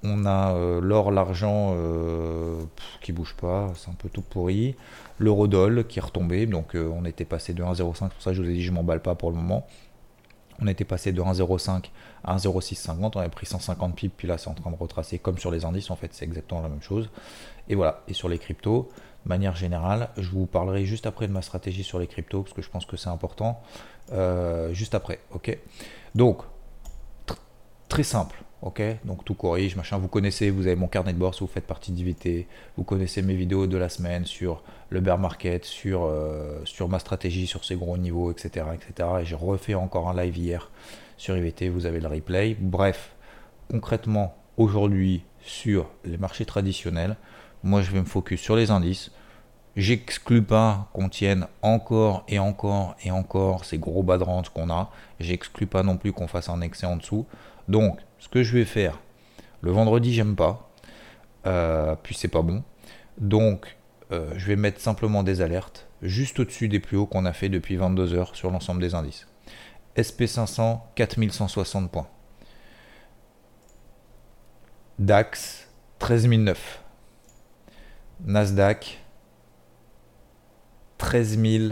On 0.04 0.26
a 0.26 0.54
euh, 0.54 0.80
l'or, 0.80 1.12
l'argent 1.12 1.74
euh, 1.76 2.60
qui 3.00 3.12
bouge 3.12 3.36
pas, 3.40 3.70
c'est 3.76 3.88
un 3.88 3.94
peu 3.94 4.08
tout 4.08 4.22
pourri. 4.22 4.74
L'eurodoll 5.18 5.86
qui 5.86 6.00
est 6.00 6.02
retombé, 6.02 6.46
donc 6.46 6.74
euh, 6.74 6.90
on 6.92 7.04
était 7.04 7.24
passé 7.24 7.54
de 7.54 7.62
1,05, 7.62 8.08
pour 8.08 8.20
ça 8.20 8.32
je 8.32 8.42
vous 8.42 8.48
ai 8.48 8.54
dit 8.54 8.62
je 8.62 8.72
m'emballe 8.72 9.00
pas 9.00 9.14
pour 9.14 9.30
le 9.30 9.36
moment. 9.36 9.64
On 10.58 10.66
était 10.66 10.84
passé 10.84 11.12
de 11.12 11.22
1,05 11.22 11.90
à 12.24 12.36
1,0650, 12.36 13.12
on 13.14 13.20
avait 13.20 13.28
pris 13.28 13.46
150 13.46 13.94
pips, 13.94 14.14
puis 14.16 14.26
là 14.26 14.38
c'est 14.38 14.48
en 14.48 14.54
train 14.54 14.72
de 14.72 14.76
retracer 14.76 15.18
comme 15.20 15.38
sur 15.38 15.52
les 15.52 15.64
indices, 15.64 15.90
en 15.90 15.96
fait 15.96 16.12
c'est 16.12 16.24
exactement 16.24 16.62
la 16.62 16.68
même 16.68 16.82
chose. 16.82 17.08
Et 17.68 17.76
voilà, 17.76 18.02
et 18.08 18.12
sur 18.12 18.28
les 18.28 18.38
cryptos, 18.38 18.90
de 19.24 19.28
manière 19.28 19.54
générale, 19.54 20.08
je 20.16 20.28
vous 20.30 20.46
parlerai 20.46 20.84
juste 20.84 21.06
après 21.06 21.28
de 21.28 21.32
ma 21.32 21.42
stratégie 21.42 21.84
sur 21.84 22.00
les 22.00 22.08
cryptos, 22.08 22.42
parce 22.42 22.54
que 22.54 22.62
je 22.62 22.70
pense 22.70 22.86
que 22.86 22.96
c'est 22.96 23.08
important, 23.08 23.62
juste 24.72 24.96
après, 24.96 25.20
ok 25.32 25.56
Donc, 26.16 26.42
très 27.88 28.02
simple, 28.02 28.42
Ok, 28.62 28.80
donc 29.04 29.24
tout 29.24 29.34
corrige, 29.34 29.74
machin. 29.74 29.98
Vous 29.98 30.06
connaissez, 30.06 30.50
vous 30.50 30.68
avez 30.68 30.76
mon 30.76 30.86
carnet 30.86 31.12
de 31.12 31.18
bord 31.18 31.34
vous 31.40 31.48
faites 31.48 31.66
partie 31.66 31.90
d'IVT. 31.90 32.46
Vous 32.76 32.84
connaissez 32.84 33.20
mes 33.20 33.34
vidéos 33.34 33.66
de 33.66 33.76
la 33.76 33.88
semaine 33.88 34.24
sur 34.24 34.62
le 34.90 35.00
bear 35.00 35.18
market, 35.18 35.64
sur, 35.64 36.04
euh, 36.04 36.60
sur 36.64 36.88
ma 36.88 37.00
stratégie, 37.00 37.48
sur 37.48 37.64
ces 37.64 37.74
gros 37.74 37.98
niveaux, 37.98 38.30
etc. 38.30 38.66
etc. 38.72 39.08
Et 39.20 39.24
j'ai 39.24 39.34
refait 39.34 39.74
encore 39.74 40.08
un 40.08 40.14
live 40.14 40.38
hier 40.38 40.70
sur 41.16 41.36
IVT, 41.36 41.70
vous 41.70 41.86
avez 41.86 41.98
le 41.98 42.06
replay. 42.06 42.56
Bref, 42.60 43.16
concrètement, 43.68 44.36
aujourd'hui, 44.56 45.24
sur 45.40 45.90
les 46.04 46.16
marchés 46.16 46.44
traditionnels, 46.44 47.16
moi 47.64 47.82
je 47.82 47.90
vais 47.90 47.98
me 47.98 48.06
focus 48.06 48.40
sur 48.40 48.54
les 48.54 48.70
indices. 48.70 49.10
J'exclus 49.74 50.42
pas 50.42 50.88
qu'on 50.92 51.08
tienne 51.08 51.48
encore 51.62 52.24
et 52.28 52.38
encore 52.38 52.94
et 53.02 53.10
encore 53.10 53.64
ces 53.64 53.78
gros 53.78 54.04
bas 54.04 54.18
de 54.18 54.24
rente 54.24 54.50
qu'on 54.50 54.70
a. 54.70 54.92
J'exclus 55.18 55.66
pas 55.66 55.82
non 55.82 55.96
plus 55.96 56.12
qu'on 56.12 56.28
fasse 56.28 56.48
un 56.48 56.60
excès 56.60 56.86
en 56.86 56.96
dessous. 56.96 57.26
Donc, 57.68 57.98
ce 58.22 58.28
que 58.28 58.44
je 58.44 58.56
vais 58.56 58.64
faire, 58.64 59.00
le 59.62 59.72
vendredi, 59.72 60.14
j'aime 60.14 60.36
pas. 60.36 60.70
Euh, 61.44 61.96
puis 62.00 62.14
c'est 62.14 62.28
pas 62.28 62.42
bon. 62.42 62.62
Donc, 63.18 63.76
euh, 64.12 64.32
je 64.36 64.46
vais 64.46 64.54
mettre 64.54 64.80
simplement 64.80 65.24
des 65.24 65.40
alertes 65.40 65.88
juste 66.02 66.38
au-dessus 66.38 66.68
des 66.68 66.78
plus 66.78 66.96
hauts 66.96 67.06
qu'on 67.06 67.24
a 67.24 67.32
fait 67.32 67.48
depuis 67.48 67.74
22 67.74 68.14
heures 68.14 68.36
sur 68.36 68.52
l'ensemble 68.52 68.80
des 68.80 68.94
indices. 68.94 69.26
SP500, 69.96 70.78
4160 70.94 71.90
points. 71.90 72.06
DAX, 75.00 75.68
13009. 75.98 76.80
Nasdaq, 78.24 79.04
13 80.98 81.40
000, 81.40 81.64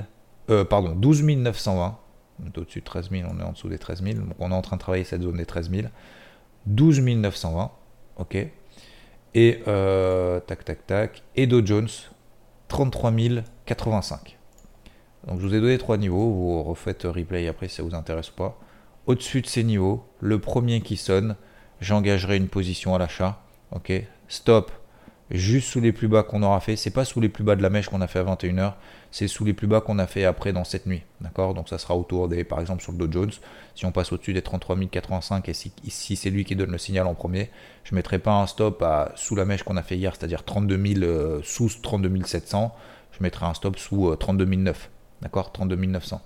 euh, 0.51 0.65
pardon, 0.65 0.97
12 0.97 1.23
920. 1.23 1.97
On 2.43 2.47
est 2.47 2.59
au-dessus 2.59 2.81
de 2.81 2.85
13 2.85 3.11
000, 3.11 3.31
on 3.33 3.39
est 3.39 3.45
en 3.45 3.53
dessous 3.53 3.69
des 3.69 3.79
13 3.79 4.03
000. 4.03 4.15
Donc 4.27 4.35
on 4.41 4.51
est 4.51 4.55
en 4.55 4.63
train 4.63 4.75
de 4.75 4.81
travailler 4.81 5.05
cette 5.05 5.23
zone 5.23 5.37
des 5.37 5.47
13 5.47 5.71
000. 5.71 5.87
12 6.67 7.01
920, 7.01 7.71
ok. 8.19 8.37
Et 9.35 9.63
euh, 9.69 10.41
tac, 10.41 10.65
tac, 10.65 10.87
tac. 10.87 11.23
Et 11.37 11.47
Dow 11.47 11.65
Jones, 11.65 11.89
33 12.69 13.13
085. 13.67 14.39
Donc 15.27 15.39
je 15.41 15.47
vous 15.47 15.55
ai 15.55 15.61
donné 15.61 15.79
trois 15.79 15.99
niveaux, 15.99 16.31
vous 16.31 16.63
refaites 16.63 17.05
replay 17.05 17.47
après 17.49 17.69
si 17.69 17.77
ça 17.77 17.83
vous 17.83 17.95
intéresse 17.95 18.31
pas. 18.31 18.59
Au-dessus 19.07 19.43
de 19.43 19.47
ces 19.47 19.65
niveaux, 19.65 20.05
le 20.21 20.39
premier 20.39 20.81
qui 20.81 20.97
sonne, 20.97 21.37
j'engagerai 21.81 22.37
une 22.37 22.49
position 22.49 22.95
à 22.95 22.99
l'achat. 22.99 23.43
Ok, 23.73 23.93
stop, 24.29 24.73
juste 25.31 25.69
sous 25.69 25.81
les 25.81 25.93
plus 25.93 26.09
bas 26.09 26.23
qu'on 26.23 26.43
aura 26.43 26.61
fait. 26.61 26.77
C'est 26.77 26.91
pas 26.91 27.05
sous 27.05 27.21
les 27.21 27.29
plus 27.29 27.45
bas 27.45 27.57
de 27.57 27.63
la 27.63 27.71
mèche 27.71 27.89
qu'on 27.89 28.01
a 28.01 28.07
fait 28.07 28.19
à 28.19 28.25
21h, 28.25 28.75
c'est 29.11 29.29
sous 29.29 29.45
les 29.45 29.53
plus 29.53 29.67
bas 29.67 29.81
qu'on 29.81 29.99
a 29.99 30.07
fait 30.07 30.25
après 30.25 30.53
dans 30.53 30.65
cette 30.65 30.87
nuit. 30.87 31.03
D'accord? 31.21 31.55
Donc 31.55 31.69
ça 31.69 31.79
sera 31.79 31.97
autour 31.97 32.29
des, 32.29 32.45
par 32.45 32.61
exemple 32.61 32.83
sur 32.83 32.93
le 32.93 32.99
Dow 32.99 33.11
Jones, 33.11 33.33
si 33.75 33.87
on 33.87 33.93
passe 33.93 34.13
au-dessus 34.13 34.33
des 34.33 34.43
33 34.43 34.77
085 34.91 35.49
et 35.49 35.53
si, 35.53 36.17
c'est 36.17 36.31
lui 36.31 36.45
qui 36.45 36.57
donne 36.57 36.73
le 36.73 36.79
signal 36.79 37.07
en 37.07 37.15
premier, 37.15 37.51
je 37.85 37.95
mettrai 37.95 38.19
pas 38.19 38.33
un 38.33 38.47
stop 38.47 38.85
sous 39.15 39.37
la 39.37 39.45
mèche 39.45 39.63
qu'on 39.63 39.77
a 39.77 39.83
fait 39.83 39.97
hier, 39.97 40.15
c'est-à-dire 40.17 40.45
32 40.45 40.95
000, 40.95 41.05
euh, 41.05 41.41
sous 41.43 41.71
32 41.83 42.25
700, 42.25 42.75
je 43.13 43.23
mettrai 43.23 43.47
un 43.47 43.55
stop 43.55 43.79
sous 43.79 44.15
32 44.17 44.45
euh, 44.45 44.57
009. 44.57 44.91
D'accord? 45.23 45.53
32 45.53 45.77
900. 45.77 46.21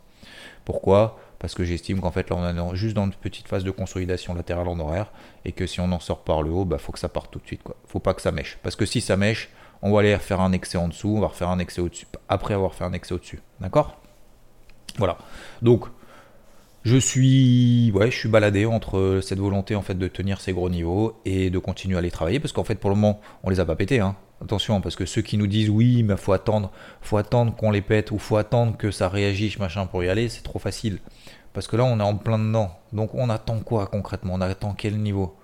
Pourquoi? 0.64 1.18
Parce 1.38 1.54
que 1.54 1.64
j'estime 1.64 2.00
qu'en 2.00 2.10
fait 2.10 2.30
là 2.30 2.36
on 2.36 2.72
est 2.72 2.76
juste 2.76 2.94
dans 2.94 3.04
une 3.04 3.12
petite 3.12 3.48
phase 3.48 3.64
de 3.64 3.70
consolidation 3.70 4.34
latérale 4.34 4.68
en 4.68 4.78
horaire 4.78 5.12
et 5.44 5.52
que 5.52 5.66
si 5.66 5.80
on 5.80 5.90
en 5.92 6.00
sort 6.00 6.24
par 6.24 6.42
le 6.42 6.50
haut, 6.50 6.64
bah 6.64 6.78
faut 6.78 6.92
que 6.92 6.98
ça 6.98 7.08
parte 7.08 7.30
tout 7.30 7.38
de 7.38 7.46
suite. 7.46 7.62
Quoi. 7.62 7.76
Faut 7.86 8.00
pas 8.00 8.14
que 8.14 8.22
ça 8.22 8.32
mèche. 8.32 8.58
Parce 8.62 8.76
que 8.76 8.86
si 8.86 9.00
ça 9.00 9.16
mèche, 9.16 9.50
on 9.82 9.92
va 9.92 10.00
aller 10.00 10.16
faire 10.18 10.40
un 10.40 10.52
excès 10.52 10.78
en 10.78 10.88
dessous, 10.88 11.14
on 11.16 11.20
va 11.20 11.28
refaire 11.28 11.50
un 11.50 11.58
excès 11.58 11.80
au-dessus, 11.80 12.06
après 12.28 12.54
avoir 12.54 12.74
fait 12.74 12.84
un 12.84 12.92
excès 12.92 13.14
au-dessus. 13.14 13.40
D'accord? 13.60 14.00
Voilà. 14.98 15.18
Donc 15.62 15.86
je 16.84 16.98
suis, 16.98 17.90
ouais, 17.94 18.10
je 18.10 18.28
baladé 18.28 18.66
entre 18.66 19.20
cette 19.22 19.38
volonté 19.38 19.74
en 19.74 19.82
fait 19.82 19.94
de 19.94 20.06
tenir 20.06 20.40
ces 20.40 20.52
gros 20.52 20.68
niveaux 20.68 21.18
et 21.24 21.48
de 21.48 21.58
continuer 21.58 21.96
à 21.96 22.02
les 22.02 22.10
travailler 22.10 22.40
parce 22.40 22.52
qu'en 22.52 22.64
fait 22.64 22.74
pour 22.74 22.90
le 22.90 22.96
moment 22.96 23.20
on 23.42 23.50
les 23.50 23.58
a 23.58 23.64
pas 23.64 23.76
pétés. 23.76 24.00
Hein. 24.00 24.16
Attention, 24.42 24.82
parce 24.82 24.94
que 24.94 25.06
ceux 25.06 25.22
qui 25.22 25.38
nous 25.38 25.46
disent 25.46 25.70
oui, 25.70 26.02
mais 26.02 26.18
faut 26.18 26.32
attendre, 26.32 26.70
faut 27.00 27.16
attendre 27.16 27.54
qu'on 27.54 27.70
les 27.70 27.80
pète 27.80 28.10
ou 28.10 28.18
faut 28.18 28.36
attendre 28.36 28.76
que 28.76 28.90
ça 28.90 29.08
réagisse 29.08 29.58
machin 29.58 29.86
pour 29.86 30.04
y 30.04 30.08
aller, 30.08 30.28
c'est 30.28 30.42
trop 30.42 30.58
facile. 30.58 30.98
Parce 31.54 31.66
que 31.66 31.76
là 31.76 31.84
on 31.84 31.98
est 31.98 32.02
en 32.02 32.16
plein 32.16 32.38
dedans. 32.38 32.70
Donc 32.92 33.14
on 33.14 33.30
attend 33.30 33.60
quoi 33.60 33.86
concrètement? 33.86 34.34
On 34.34 34.40
attend 34.42 34.74
quel 34.74 34.98
niveau? 34.98 35.36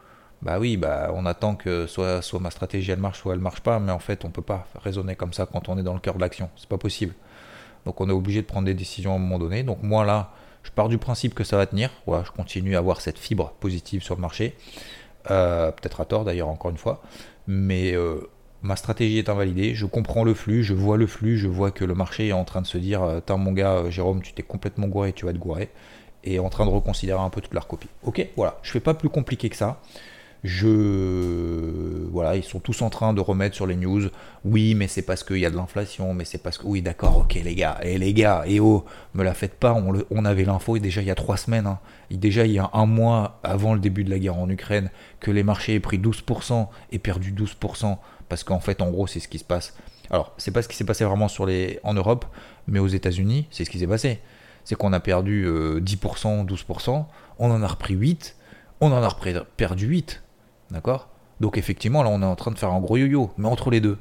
Bah 0.42 0.58
oui, 0.58 0.76
bah 0.76 1.10
on 1.14 1.24
attend 1.24 1.54
que 1.54 1.86
soit, 1.86 2.20
soit 2.20 2.40
ma 2.40 2.50
stratégie 2.50 2.90
elle 2.90 2.98
marche, 2.98 3.20
soit 3.20 3.34
elle 3.34 3.40
marche 3.40 3.60
pas, 3.60 3.78
mais 3.78 3.92
en 3.92 3.98
fait 3.98 4.24
on 4.24 4.30
peut 4.30 4.42
pas 4.42 4.66
raisonner 4.82 5.16
comme 5.16 5.32
ça 5.32 5.46
quand 5.46 5.68
on 5.70 5.78
est 5.78 5.82
dans 5.82 5.94
le 5.94 6.00
cœur 6.00 6.14
de 6.14 6.20
l'action. 6.20 6.50
C'est 6.56 6.68
pas 6.68 6.78
possible. 6.78 7.14
Donc 7.86 8.00
on 8.00 8.08
est 8.10 8.12
obligé 8.12 8.42
de 8.42 8.46
prendre 8.46 8.66
des 8.66 8.74
décisions 8.74 9.12
à 9.12 9.16
un 9.16 9.18
moment 9.18 9.38
donné. 9.38 9.62
Donc 9.62 9.82
moi 9.82 10.04
là 10.04 10.32
je 10.62 10.70
pars 10.70 10.88
du 10.88 10.98
principe 10.98 11.34
que 11.34 11.44
ça 11.44 11.56
va 11.56 11.66
tenir. 11.66 11.90
je 12.06 12.30
continue 12.32 12.74
à 12.74 12.78
avoir 12.78 13.00
cette 13.00 13.18
fibre 13.18 13.52
positive 13.60 14.02
sur 14.02 14.14
le 14.14 14.20
marché. 14.20 14.56
Euh, 15.30 15.70
peut-être 15.70 16.00
à 16.00 16.04
tort 16.04 16.24
d'ailleurs, 16.24 16.48
encore 16.48 16.70
une 16.70 16.78
fois. 16.78 17.02
Mais 17.46 17.92
euh, 17.92 18.28
ma 18.62 18.76
stratégie 18.76 19.18
est 19.18 19.28
invalidée. 19.28 19.74
Je 19.74 19.86
comprends 19.86 20.24
le 20.24 20.34
flux, 20.34 20.62
je 20.62 20.74
vois 20.74 20.96
le 20.96 21.06
flux, 21.06 21.38
je 21.38 21.48
vois 21.48 21.70
que 21.70 21.84
le 21.84 21.94
marché 21.94 22.28
est 22.28 22.32
en 22.32 22.44
train 22.44 22.62
de 22.62 22.66
se 22.66 22.78
dire 22.78 23.02
euh, 23.02 23.20
Tiens, 23.24 23.36
mon 23.36 23.52
gars, 23.52 23.88
Jérôme, 23.90 24.22
tu 24.22 24.32
t'es 24.32 24.42
complètement 24.42 24.88
gouré, 24.88 25.12
tu 25.12 25.26
vas 25.26 25.32
te 25.32 25.38
gourer. 25.38 25.70
Et 26.22 26.38
en 26.38 26.50
train 26.50 26.66
de 26.66 26.70
reconsidérer 26.70 27.20
un 27.20 27.30
peu 27.30 27.40
toute 27.40 27.54
la 27.54 27.60
recopie. 27.60 27.88
Ok, 28.02 28.26
voilà. 28.36 28.58
Je 28.62 28.70
fais 28.70 28.80
pas 28.80 28.94
plus 28.94 29.08
compliqué 29.08 29.48
que 29.48 29.56
ça. 29.56 29.80
Je 30.42 32.08
voilà, 32.10 32.34
ils 32.36 32.42
sont 32.42 32.60
tous 32.60 32.80
en 32.80 32.88
train 32.88 33.12
de 33.12 33.20
remettre 33.20 33.54
sur 33.54 33.66
les 33.66 33.76
news. 33.76 34.08
Oui, 34.44 34.74
mais 34.74 34.88
c'est 34.88 35.02
parce 35.02 35.22
qu'il 35.22 35.36
y 35.38 35.46
a 35.46 35.50
de 35.50 35.56
l'inflation, 35.56 36.14
mais 36.14 36.24
c'est 36.24 36.38
parce 36.38 36.56
que 36.56 36.66
oui, 36.66 36.80
d'accord, 36.80 37.18
ok 37.18 37.34
les 37.34 37.54
gars, 37.54 37.78
et 37.82 37.98
les 37.98 38.14
gars, 38.14 38.44
et 38.46 38.58
oh, 38.58 38.84
me 39.14 39.22
la 39.22 39.34
faites 39.34 39.54
pas. 39.54 39.74
On 40.10 40.24
avait 40.24 40.44
l'info 40.44 40.78
déjà 40.78 41.02
il 41.02 41.08
y 41.08 41.10
a 41.10 41.14
trois 41.14 41.36
semaines, 41.36 41.66
hein. 41.66 41.78
déjà 42.10 42.46
il 42.46 42.52
y 42.52 42.58
a 42.58 42.70
un 42.72 42.86
mois 42.86 43.38
avant 43.42 43.74
le 43.74 43.80
début 43.80 44.02
de 44.02 44.10
la 44.10 44.18
guerre 44.18 44.38
en 44.38 44.48
Ukraine, 44.48 44.90
que 45.20 45.30
les 45.30 45.42
marchés 45.42 45.74
aient 45.74 45.80
pris 45.80 45.98
12% 45.98 46.68
et 46.92 46.98
perdu 46.98 47.32
12%, 47.32 47.98
parce 48.30 48.44
qu'en 48.44 48.60
fait, 48.60 48.80
en 48.80 48.90
gros, 48.90 49.06
c'est 49.06 49.20
ce 49.20 49.28
qui 49.28 49.38
se 49.38 49.44
passe. 49.44 49.74
Alors, 50.08 50.32
c'est 50.38 50.52
pas 50.52 50.62
ce 50.62 50.68
qui 50.68 50.76
s'est 50.76 50.84
passé 50.84 51.04
vraiment 51.04 51.26
en 51.82 51.94
Europe, 51.94 52.24
mais 52.66 52.78
aux 52.78 52.88
États-Unis, 52.88 53.46
c'est 53.50 53.66
ce 53.66 53.70
qui 53.70 53.78
s'est 53.78 53.86
passé. 53.86 54.20
C'est 54.64 54.76
qu'on 54.76 54.94
a 54.94 55.00
perdu 55.00 55.46
10%, 55.46 55.48
euh, 55.48 56.44
12%, 56.44 57.04
on 57.38 57.50
en 57.50 57.62
a 57.62 57.66
repris 57.66 57.94
8, 57.94 58.36
on 58.80 58.92
en 58.92 59.02
a 59.02 59.44
perdu 59.56 59.86
8 59.86 60.22
D'accord? 60.70 61.08
Donc 61.40 61.58
effectivement, 61.58 62.02
là, 62.02 62.10
on 62.10 62.22
est 62.22 62.26
en 62.26 62.36
train 62.36 62.50
de 62.50 62.58
faire 62.58 62.70
un 62.70 62.80
gros 62.80 62.96
yo-yo, 62.96 63.30
mais 63.36 63.48
entre 63.48 63.70
les 63.70 63.80
deux. 63.80 63.98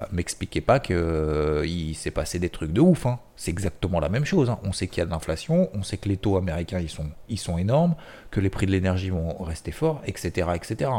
Euh, 0.00 0.06
m'expliquez 0.10 0.60
pas 0.60 0.80
qu'il 0.80 0.96
euh, 0.96 1.92
s'est 1.94 2.10
passé 2.10 2.38
des 2.38 2.48
trucs 2.48 2.72
de 2.72 2.80
ouf. 2.80 3.06
Hein. 3.06 3.18
C'est 3.36 3.50
exactement 3.50 4.00
la 4.00 4.08
même 4.08 4.24
chose. 4.24 4.50
Hein. 4.50 4.58
On 4.64 4.72
sait 4.72 4.88
qu'il 4.88 4.98
y 4.98 5.02
a 5.02 5.04
de 5.04 5.10
l'inflation, 5.10 5.68
on 5.74 5.82
sait 5.82 5.98
que 5.98 6.08
les 6.08 6.16
taux 6.16 6.36
américains 6.36 6.80
ils 7.28 7.38
sont, 7.38 7.58
énormes, 7.58 7.94
que 8.30 8.40
les 8.40 8.50
prix 8.50 8.66
de 8.66 8.72
l'énergie 8.72 9.10
vont 9.10 9.36
rester 9.42 9.70
forts, 9.70 10.00
etc. 10.06 10.48
etc. 10.54 10.90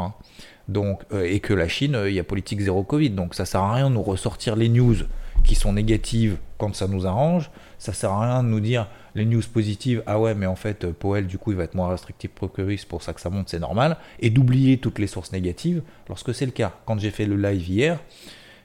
Donc, 0.68 1.02
euh, 1.12 1.24
et 1.24 1.40
que 1.40 1.52
la 1.52 1.68
Chine, 1.68 1.98
il 2.06 2.14
y 2.14 2.18
a 2.18 2.24
politique 2.24 2.60
zéro 2.60 2.82
Covid. 2.84 3.10
Donc 3.10 3.34
ça 3.34 3.44
sert 3.44 3.60
à 3.60 3.74
rien 3.74 3.90
de 3.90 3.94
nous 3.94 4.02
ressortir 4.02 4.56
les 4.56 4.68
news 4.68 4.96
qui 5.42 5.54
sont 5.54 5.72
négatives 5.72 6.38
quand 6.58 6.74
ça 6.74 6.88
nous 6.88 7.06
arrange. 7.06 7.50
Ça 7.78 7.92
sert 7.92 8.10
à 8.10 8.20
rien 8.20 8.42
de 8.42 8.48
nous 8.48 8.60
dire 8.60 8.88
les 9.14 9.24
news 9.24 9.42
positives, 9.52 10.02
ah 10.06 10.18
ouais, 10.18 10.34
mais 10.34 10.46
en 10.46 10.56
fait, 10.56 10.90
Powell, 10.90 11.26
du 11.26 11.38
coup, 11.38 11.52
il 11.52 11.56
va 11.56 11.64
être 11.64 11.74
moins 11.74 11.88
restrictif 11.88 12.30
pour 12.30 12.50
c'est 12.56 12.88
pour 12.88 13.02
ça 13.02 13.12
que 13.12 13.20
ça 13.20 13.30
monte, 13.30 13.48
c'est 13.48 13.60
normal. 13.60 13.96
Et 14.18 14.30
d'oublier 14.30 14.78
toutes 14.78 14.98
les 14.98 15.06
sources 15.06 15.32
négatives 15.32 15.82
lorsque 16.08 16.34
c'est 16.34 16.46
le 16.46 16.52
cas. 16.52 16.72
Quand 16.86 16.98
j'ai 16.98 17.10
fait 17.10 17.26
le 17.26 17.36
live 17.36 17.68
hier, 17.68 18.00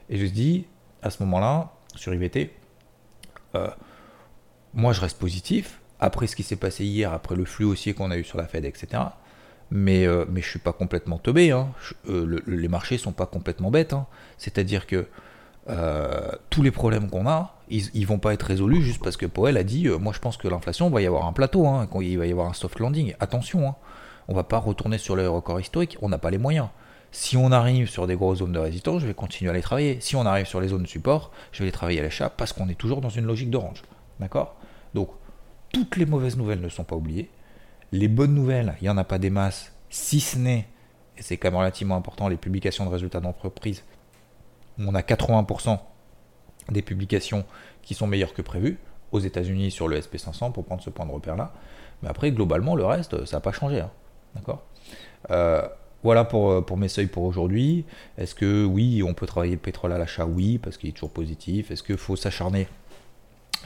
et 0.08 0.16
je 0.16 0.26
dis, 0.26 0.64
à 1.02 1.10
ce 1.10 1.22
moment-là, 1.22 1.72
sur 1.94 2.12
IVT, 2.12 2.50
euh, 3.54 3.68
moi 4.74 4.92
je 4.92 5.00
reste 5.00 5.18
positif, 5.18 5.80
après 6.00 6.26
ce 6.26 6.34
qui 6.34 6.42
s'est 6.42 6.56
passé 6.56 6.84
hier, 6.84 7.12
après 7.12 7.36
le 7.36 7.44
flux 7.44 7.64
haussier 7.64 7.94
qu'on 7.94 8.10
a 8.10 8.16
eu 8.16 8.24
sur 8.24 8.38
la 8.38 8.46
Fed, 8.46 8.64
etc. 8.64 9.02
Mais, 9.70 10.06
euh, 10.06 10.24
mais 10.28 10.40
je 10.42 10.48
suis 10.48 10.58
pas 10.58 10.72
complètement 10.72 11.18
teubé. 11.18 11.52
Hein. 11.52 11.68
Euh, 12.08 12.40
les 12.46 12.68
marchés 12.68 12.98
sont 12.98 13.12
pas 13.12 13.26
complètement 13.26 13.70
bêtes. 13.70 13.92
Hein. 13.92 14.06
C'est-à-dire 14.36 14.86
que 14.86 15.06
euh, 15.68 16.32
tous 16.48 16.62
les 16.62 16.70
problèmes 16.70 17.10
qu'on 17.10 17.28
a, 17.28 17.54
ils, 17.68 17.90
ils, 17.94 18.06
vont 18.06 18.18
pas 18.18 18.32
être 18.32 18.44
résolus 18.44 18.82
juste 18.82 19.02
parce 19.02 19.16
que 19.16 19.26
Powell 19.26 19.56
a 19.56 19.62
dit, 19.62 19.86
euh, 19.86 19.98
moi 19.98 20.12
je 20.12 20.18
pense 20.18 20.36
que 20.36 20.48
l'inflation 20.48 20.88
va 20.88 21.02
y 21.02 21.06
avoir 21.06 21.26
un 21.26 21.32
plateau, 21.32 21.66
hein, 21.66 21.86
il 22.00 22.18
va 22.18 22.26
y 22.26 22.32
avoir 22.32 22.48
un 22.48 22.54
soft 22.54 22.78
landing. 22.80 23.14
Attention, 23.20 23.68
hein, 23.68 23.76
on 24.26 24.34
va 24.34 24.42
pas 24.42 24.58
retourner 24.58 24.96
sur 24.96 25.16
le 25.16 25.28
record 25.28 25.60
historique, 25.60 25.98
on 26.00 26.08
n'a 26.08 26.18
pas 26.18 26.30
les 26.30 26.38
moyens. 26.38 26.68
Si 27.12 27.36
on 27.36 27.52
arrive 27.52 27.90
sur 27.90 28.06
des 28.06 28.16
grosses 28.16 28.38
zones 28.38 28.52
de 28.52 28.58
résistance, 28.58 29.02
je 29.02 29.06
vais 29.06 29.14
continuer 29.14 29.50
à 29.50 29.54
les 29.54 29.62
travailler. 29.62 29.98
Si 30.00 30.16
on 30.16 30.24
arrive 30.24 30.46
sur 30.46 30.60
les 30.60 30.68
zones 30.68 30.82
de 30.82 30.88
support, 30.88 31.30
je 31.52 31.60
vais 31.60 31.66
les 31.66 31.72
travailler 31.72 32.00
à 32.00 32.04
l'achat 32.04 32.30
parce 32.30 32.52
qu'on 32.52 32.68
est 32.68 32.74
toujours 32.74 33.00
dans 33.00 33.08
une 33.08 33.26
logique 33.26 33.50
d'orange. 33.50 33.82
D'accord? 34.20 34.54
Donc, 34.94 35.10
toutes 35.72 35.96
les 35.96 36.06
mauvaises 36.06 36.36
nouvelles 36.36 36.60
ne 36.60 36.68
sont 36.68 36.84
pas 36.84 36.96
oubliées. 36.96 37.28
Les 37.92 38.08
bonnes 38.08 38.34
nouvelles, 38.34 38.76
il 38.80 38.84
n'y 38.84 38.90
en 38.90 38.98
a 38.98 39.04
pas 39.04 39.18
des 39.18 39.30
masses, 39.30 39.72
si 39.88 40.20
ce 40.20 40.38
n'est, 40.38 40.68
et 41.16 41.22
c'est 41.22 41.36
quand 41.36 41.48
même 41.48 41.58
relativement 41.58 41.96
important, 41.96 42.28
les 42.28 42.36
publications 42.36 42.84
de 42.86 42.90
résultats 42.90 43.20
d'entreprise 43.20 43.82
on 44.86 44.94
a 44.94 45.02
80% 45.02 45.78
des 46.70 46.82
publications 46.82 47.44
qui 47.82 47.94
sont 47.94 48.06
meilleures 48.06 48.34
que 48.34 48.42
prévu 48.42 48.78
aux 49.12 49.20
États-Unis 49.20 49.70
sur 49.70 49.88
le 49.88 49.98
SP500 49.98 50.52
pour 50.52 50.64
prendre 50.64 50.82
ce 50.82 50.90
point 50.90 51.06
de 51.06 51.10
repère 51.10 51.36
là. 51.36 51.52
Mais 52.02 52.08
après, 52.08 52.30
globalement, 52.30 52.76
le 52.76 52.84
reste, 52.84 53.24
ça 53.26 53.36
n'a 53.36 53.40
pas 53.40 53.52
changé. 53.52 53.80
Hein. 53.80 53.90
D'accord? 54.34 54.64
Euh, 55.30 55.66
Voilà 56.02 56.24
pour, 56.24 56.50
euh, 56.50 56.60
pour 56.62 56.76
mes 56.76 56.88
seuils 56.88 57.08
pour 57.08 57.24
aujourd'hui. 57.24 57.84
Est-ce 58.16 58.34
que 58.34 58.64
oui, 58.64 59.02
on 59.02 59.12
peut 59.12 59.26
travailler 59.26 59.54
le 59.54 59.60
pétrole 59.60 59.92
à 59.92 59.98
l'achat? 59.98 60.24
Oui, 60.24 60.58
parce 60.58 60.78
qu'il 60.78 60.88
est 60.88 60.92
toujours 60.92 61.10
positif. 61.10 61.70
Est-ce 61.70 61.82
qu'il 61.82 61.98
faut 61.98 62.16
s'acharner 62.16 62.68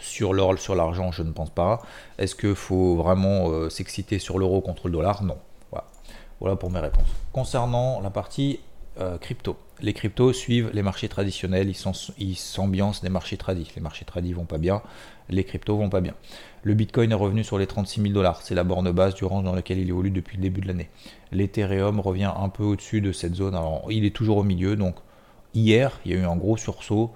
sur 0.00 0.32
l'or, 0.32 0.58
sur 0.58 0.74
l'argent 0.74 1.12
Je 1.12 1.22
ne 1.22 1.32
pense 1.32 1.50
pas. 1.50 1.82
Est-ce 2.18 2.34
qu'il 2.34 2.54
faut 2.54 2.96
vraiment 2.96 3.50
euh, 3.50 3.70
s'exciter 3.70 4.18
sur 4.18 4.38
l'euro 4.38 4.60
contre 4.60 4.88
le 4.88 4.94
dollar? 4.94 5.22
Non. 5.22 5.38
Voilà. 6.40 6.56
pour 6.56 6.70
mes 6.70 6.80
réponses. 6.80 7.08
Concernant 7.32 8.00
la 8.00 8.10
partie 8.10 8.60
crypto 9.20 9.56
les 9.80 9.92
cryptos 9.92 10.32
suivent 10.32 10.70
les 10.72 10.82
marchés 10.82 11.08
traditionnels, 11.08 11.72
ils 12.18 12.36
s'ambiancent 12.36 13.02
des 13.02 13.08
marchés 13.08 13.36
tradis. 13.36 13.70
Les 13.74 13.82
marchés 13.82 14.04
tradis 14.04 14.32
vont 14.32 14.44
pas 14.44 14.58
bien, 14.58 14.82
les 15.28 15.44
cryptos 15.44 15.76
vont 15.76 15.90
pas 15.90 16.00
bien. 16.00 16.14
Le 16.62 16.74
Bitcoin 16.74 17.10
est 17.12 17.16
revenu 17.16 17.44
sur 17.44 17.58
les 17.58 17.66
36 17.66 18.00
000 18.00 18.14
dollars, 18.14 18.42
c'est 18.42 18.54
la 18.54 18.64
borne 18.64 18.90
basse 18.92 19.14
du 19.14 19.24
range 19.24 19.44
dans 19.44 19.54
lequel 19.54 19.78
il 19.78 19.88
évolue 19.88 20.10
depuis 20.10 20.36
le 20.36 20.42
début 20.42 20.60
de 20.60 20.68
l'année. 20.68 20.88
L'Ethereum 21.32 22.00
revient 22.00 22.32
un 22.36 22.48
peu 22.48 22.62
au-dessus 22.62 23.00
de 23.00 23.12
cette 23.12 23.34
zone, 23.34 23.54
alors 23.54 23.84
il 23.90 24.04
est 24.04 24.14
toujours 24.14 24.38
au 24.38 24.44
milieu, 24.44 24.76
donc 24.76 24.96
hier 25.54 26.00
il 26.04 26.12
y 26.12 26.14
a 26.14 26.18
eu 26.18 26.24
un 26.24 26.36
gros 26.36 26.56
sursaut 26.56 27.12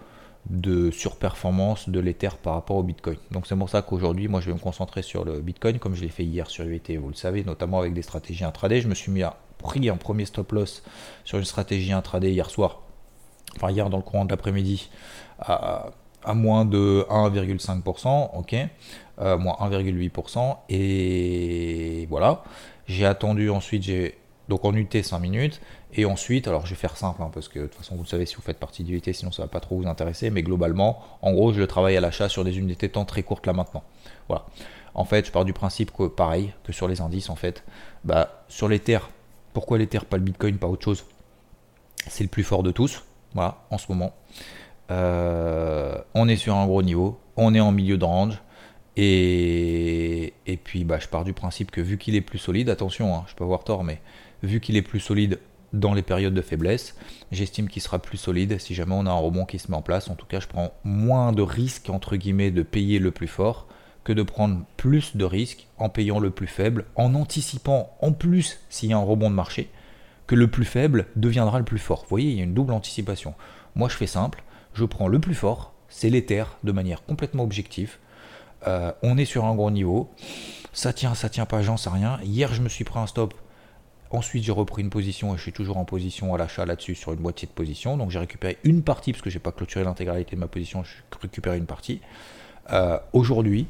de 0.51 0.91
surperformance 0.91 1.89
de 1.89 2.01
l'Ether 2.01 2.31
par 2.43 2.55
rapport 2.55 2.77
au 2.77 2.83
Bitcoin. 2.83 3.17
Donc 3.31 3.47
c'est 3.47 3.57
pour 3.57 3.69
ça 3.69 3.83
qu'aujourd'hui, 3.83 4.29
moi 4.29 4.41
je 4.41 4.47
vais 4.47 4.55
me 4.55 4.59
concentrer 4.59 5.03
sur 5.03 5.25
le 5.25 5.41
Bitcoin 5.41 5.79
comme 5.79 5.95
je 5.95 6.03
l'ai 6.03 6.09
fait 6.09 6.25
hier 6.25 6.49
sur 6.49 6.65
UET, 6.65 6.97
vous 6.99 7.09
le 7.09 7.15
savez, 7.15 7.45
notamment 7.45 7.81
avec 7.81 7.93
des 7.93 8.03
stratégies 8.03 8.45
intraday. 8.45 8.81
Je 8.81 8.89
me 8.89 8.95
suis 8.95 9.13
mis 9.13 9.23
à 9.23 9.37
pris 9.59 9.89
un 9.89 9.97
premier 9.97 10.25
stop 10.25 10.53
loss 10.53 10.83
sur 11.25 11.39
une 11.39 11.45
stratégie 11.45 11.93
intraday 11.93 12.31
hier 12.31 12.49
soir, 12.49 12.83
enfin 13.57 13.71
hier 13.71 13.91
dans 13.91 13.99
le 13.99 14.03
courant 14.03 14.25
de 14.25 14.31
l'après-midi, 14.31 14.89
à, 15.41 15.91
moins 16.35 16.65
de 16.65 17.05
1,5%, 17.11 18.31
ok, 18.37 18.57
euh, 19.21 19.39
moins 19.39 19.57
1,8%, 19.61 20.57
et 20.69 22.07
voilà. 22.09 22.43
J'ai 22.87 23.07
attendu 23.07 23.51
ensuite, 23.51 23.83
j'ai 23.83 24.19
donc 24.49 24.65
en 24.65 24.75
UT 24.75 24.89
5 25.03 25.19
minutes, 25.19 25.61
et 25.95 26.05
ensuite, 26.05 26.47
alors 26.49 26.67
je 26.67 26.71
vais 26.71 26.77
faire 26.77 26.97
simple, 26.97 27.23
hein, 27.23 27.31
parce 27.33 27.49
que 27.49 27.61
de 27.61 27.67
toute 27.67 27.77
façon 27.77 27.97
vous 27.97 28.03
le 28.03 28.09
savez 28.09 28.27
si 28.27 28.37
vous 28.37 28.43
faites 28.43 28.59
partie 28.59 28.85
du 28.85 28.97
UT, 28.97 29.13
sinon 29.13 29.33
ça 29.33 29.43
va 29.43 29.49
pas 29.49 29.61
trop 29.61 29.77
vous 29.81 29.89
intéresser, 29.89 30.31
mais 30.31 30.43
globalement, 30.43 31.03
en 31.23 31.33
gros, 31.33 31.53
je 31.53 31.61
le 31.61 31.67
travaille 31.67 31.97
à 31.97 32.01
l'achat 32.01 32.29
sur 32.29 32.45
des 32.45 32.59
unités 32.59 32.89
de 32.89 32.93
temps 32.93 33.07
très 33.07 33.23
courtes 33.23 33.47
là 33.47 33.53
maintenant. 33.53 33.83
Voilà. 34.29 34.47
En 34.95 35.05
fait, 35.05 35.27
je 35.27 35.33
pars 35.33 35.45
du 35.45 35.53
principe 35.53 35.93
que 35.93 36.05
pareil 36.09 36.53
que 36.65 36.73
sur 36.73 36.89
les 36.89 37.01
indices, 37.01 37.31
en 37.31 37.37
fait, 37.37 37.65
bah, 38.05 38.45
sur 38.49 38.69
les 38.69 38.81
terres, 38.81 39.11
pourquoi 39.55 39.79
l'Ether, 39.79 40.01
pas 40.01 40.19
le 40.19 40.23
Bitcoin, 40.23 40.59
pas 40.59 40.67
autre 40.67 40.85
chose? 40.85 41.05
C'est 42.07 42.25
le 42.25 42.29
plus 42.29 42.45
fort 42.45 42.63
de 42.63 42.71
tous, 42.71 43.05
voilà, 43.35 43.65
en 43.71 43.79
ce 43.79 43.87
moment. 43.89 44.13
Euh, 44.91 45.97
on 46.15 46.29
est 46.29 46.37
sur 46.37 46.55
un 46.55 46.67
gros 46.67 46.83
niveau, 46.83 47.19
on 47.37 47.55
est 47.55 47.61
en 47.61 47.73
milieu 47.73 47.97
de 47.97 48.05
range. 48.05 48.43
Et, 48.97 50.35
et 50.47 50.57
puis 50.57 50.85
bah, 50.85 50.99
je 50.99 51.07
pars 51.07 51.25
du 51.25 51.33
principe 51.33 51.71
que 51.71 51.81
vu 51.81 51.99
qu'il 51.99 52.17
est 52.17 52.21
plus 52.21 52.39
solide, 52.39 52.69
attention, 52.69 53.15
hein, 53.15 53.25
je 53.29 53.35
peux 53.35 53.45
avoir 53.45 53.63
tort, 53.63 53.85
mais 53.85 54.01
vu 54.43 54.61
qu'il 54.61 54.77
est 54.77 54.83
plus 54.83 55.01
solide 55.01 55.39
dans 55.73 55.95
les 55.95 56.03
périodes 56.03 56.35
de 56.35 56.43
faiblesse, 56.43 56.95
j'estime 57.31 57.69
qu'il 57.69 57.83
sera 57.83 57.99
plus 57.99 58.19
solide 58.19 58.59
si 58.59 58.75
jamais 58.75 58.95
on 58.95 59.07
a 59.07 59.11
un 59.11 59.15
rebond 59.19 59.45
qui 59.45 59.59
se 59.59 59.71
met 59.71 59.77
en 59.77 59.83
place. 59.83 60.09
En 60.09 60.15
tout 60.15 60.27
cas, 60.27 60.41
je 60.41 60.49
prends 60.49 60.73
moins 60.85 61.33
de 61.33 61.43
risques 61.43 61.91
entre 61.91 62.17
guillemets 62.17 62.51
de 62.51 62.63
payer 62.63 62.99
le 62.99 63.11
plus 63.11 63.29
fort 63.29 63.67
que 64.05 64.13
de 64.15 64.23
prendre 64.23 64.63
plus 64.79 65.17
de 65.17 65.25
risques 65.27 65.67
en 65.77 65.91
payant 65.91 66.19
le 66.19 66.31
plus 66.31 66.47
faible, 66.47 66.87
en 66.97 67.15
anticipant 67.15 67.95
en 68.01 68.13
plus 68.13 68.59
s'il 68.71 68.89
y 68.89 68.93
a 68.95 68.97
un 68.97 69.03
rebond 69.03 69.29
de 69.29 69.35
marché, 69.35 69.71
que 70.27 70.35
le 70.35 70.49
plus 70.49 70.65
faible 70.65 71.09
deviendra 71.15 71.59
le 71.59 71.65
plus 71.67 71.79
fort. 71.79 72.03
Vous 72.03 72.09
voyez, 72.09 72.31
il 72.31 72.39
y 72.39 72.41
a 72.41 72.45
une 72.45 72.55
double 72.55 72.73
anticipation. 72.73 73.35
Moi, 73.75 73.91
je 73.91 73.97
fais 73.97 74.07
simple, 74.07 74.43
je 74.73 74.87
prends 74.87 75.09
le 75.09 75.19
plus 75.19 75.35
fort, 75.35 75.75
c'est 75.91 76.09
l'Ether, 76.09 76.45
de 76.65 76.73
manière 76.73 77.05
complètement 77.05 77.43
objective. 77.43 77.99
Euh, 78.67 78.93
on 79.03 79.19
est 79.19 79.27
sur 79.27 79.45
un 79.45 79.55
gros 79.55 79.71
niveau, 79.71 80.11
ça 80.73 80.93
tient, 80.95 81.15
ça 81.15 81.29
tient 81.29 81.47
pas, 81.47 81.61
j'en 81.61 81.77
sais 81.77 81.91
rien. 81.91 82.19
Hier, 82.23 82.55
je 82.55 82.63
me 82.63 82.69
suis 82.69 82.85
pris 82.85 82.99
un 82.99 83.07
stop. 83.07 83.35
Ensuite, 84.11 84.45
j'ai 84.45 84.53
repris 84.53 84.83
une 84.83 84.91
position 84.91 85.35
et 85.35 85.37
je 85.37 85.43
suis 85.43 85.53
toujours 85.53 85.77
en 85.77 85.85
position 85.85 86.35
à 86.35 86.39
l'achat 86.39 86.65
là-dessus 86.65 86.95
sur 86.95 87.13
une 87.13 87.21
moitié 87.21 87.47
de 87.47 87.53
position. 87.53 87.97
Donc, 87.97 88.11
j'ai 88.11 88.19
récupéré 88.19 88.57
une 88.65 88.83
partie 88.83 89.13
parce 89.13 89.23
que 89.23 89.29
j'ai 89.29 89.39
pas 89.39 89.53
clôturé 89.53 89.85
l'intégralité 89.85 90.35
de 90.35 90.41
ma 90.41 90.49
position. 90.49 90.83
J'ai 90.83 91.03
récupéré 91.21 91.59
une 91.59 91.67
partie. 91.67 92.01
Euh, 92.73 92.99
aujourd'hui, 93.13 93.67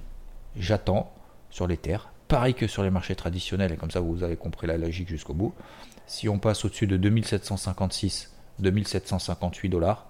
j'attends 0.57 1.12
sur 1.50 1.66
les 1.66 1.76
terres, 1.76 2.11
pareil 2.28 2.54
que 2.54 2.66
sur 2.66 2.83
les 2.83 2.90
marchés 2.90 3.16
traditionnels, 3.16 3.73
et 3.73 3.76
comme 3.76 3.90
ça 3.90 4.00
vous 4.00 4.23
avez 4.23 4.37
compris 4.37 4.66
la 4.66 4.76
logique 4.76 5.09
jusqu'au 5.09 5.35
bout. 5.35 5.54
Si 6.07 6.28
on 6.28 6.38
passe 6.38 6.64
au-dessus 6.64 6.87
de 6.87 6.97
2756, 6.97 8.33
2758 8.59 9.68
dollars, 9.68 10.07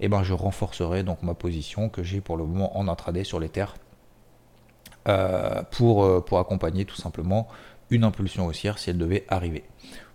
eh 0.00 0.08
ben 0.08 0.22
je 0.22 0.32
renforcerai 0.32 1.02
donc 1.02 1.22
ma 1.22 1.34
position 1.34 1.88
que 1.88 2.02
j'ai 2.02 2.20
pour 2.20 2.36
le 2.36 2.44
moment 2.44 2.76
en 2.78 2.88
intraday 2.88 3.24
sur 3.24 3.38
les 3.38 3.48
terres 3.48 3.74
euh, 5.08 5.62
pour, 5.70 6.04
euh, 6.04 6.20
pour 6.20 6.38
accompagner 6.38 6.84
tout 6.84 6.96
simplement 6.96 7.48
une 7.92 8.04
impulsion 8.04 8.46
haussière 8.46 8.78
si 8.78 8.90
elle 8.90 8.98
devait 8.98 9.24
arriver. 9.28 9.64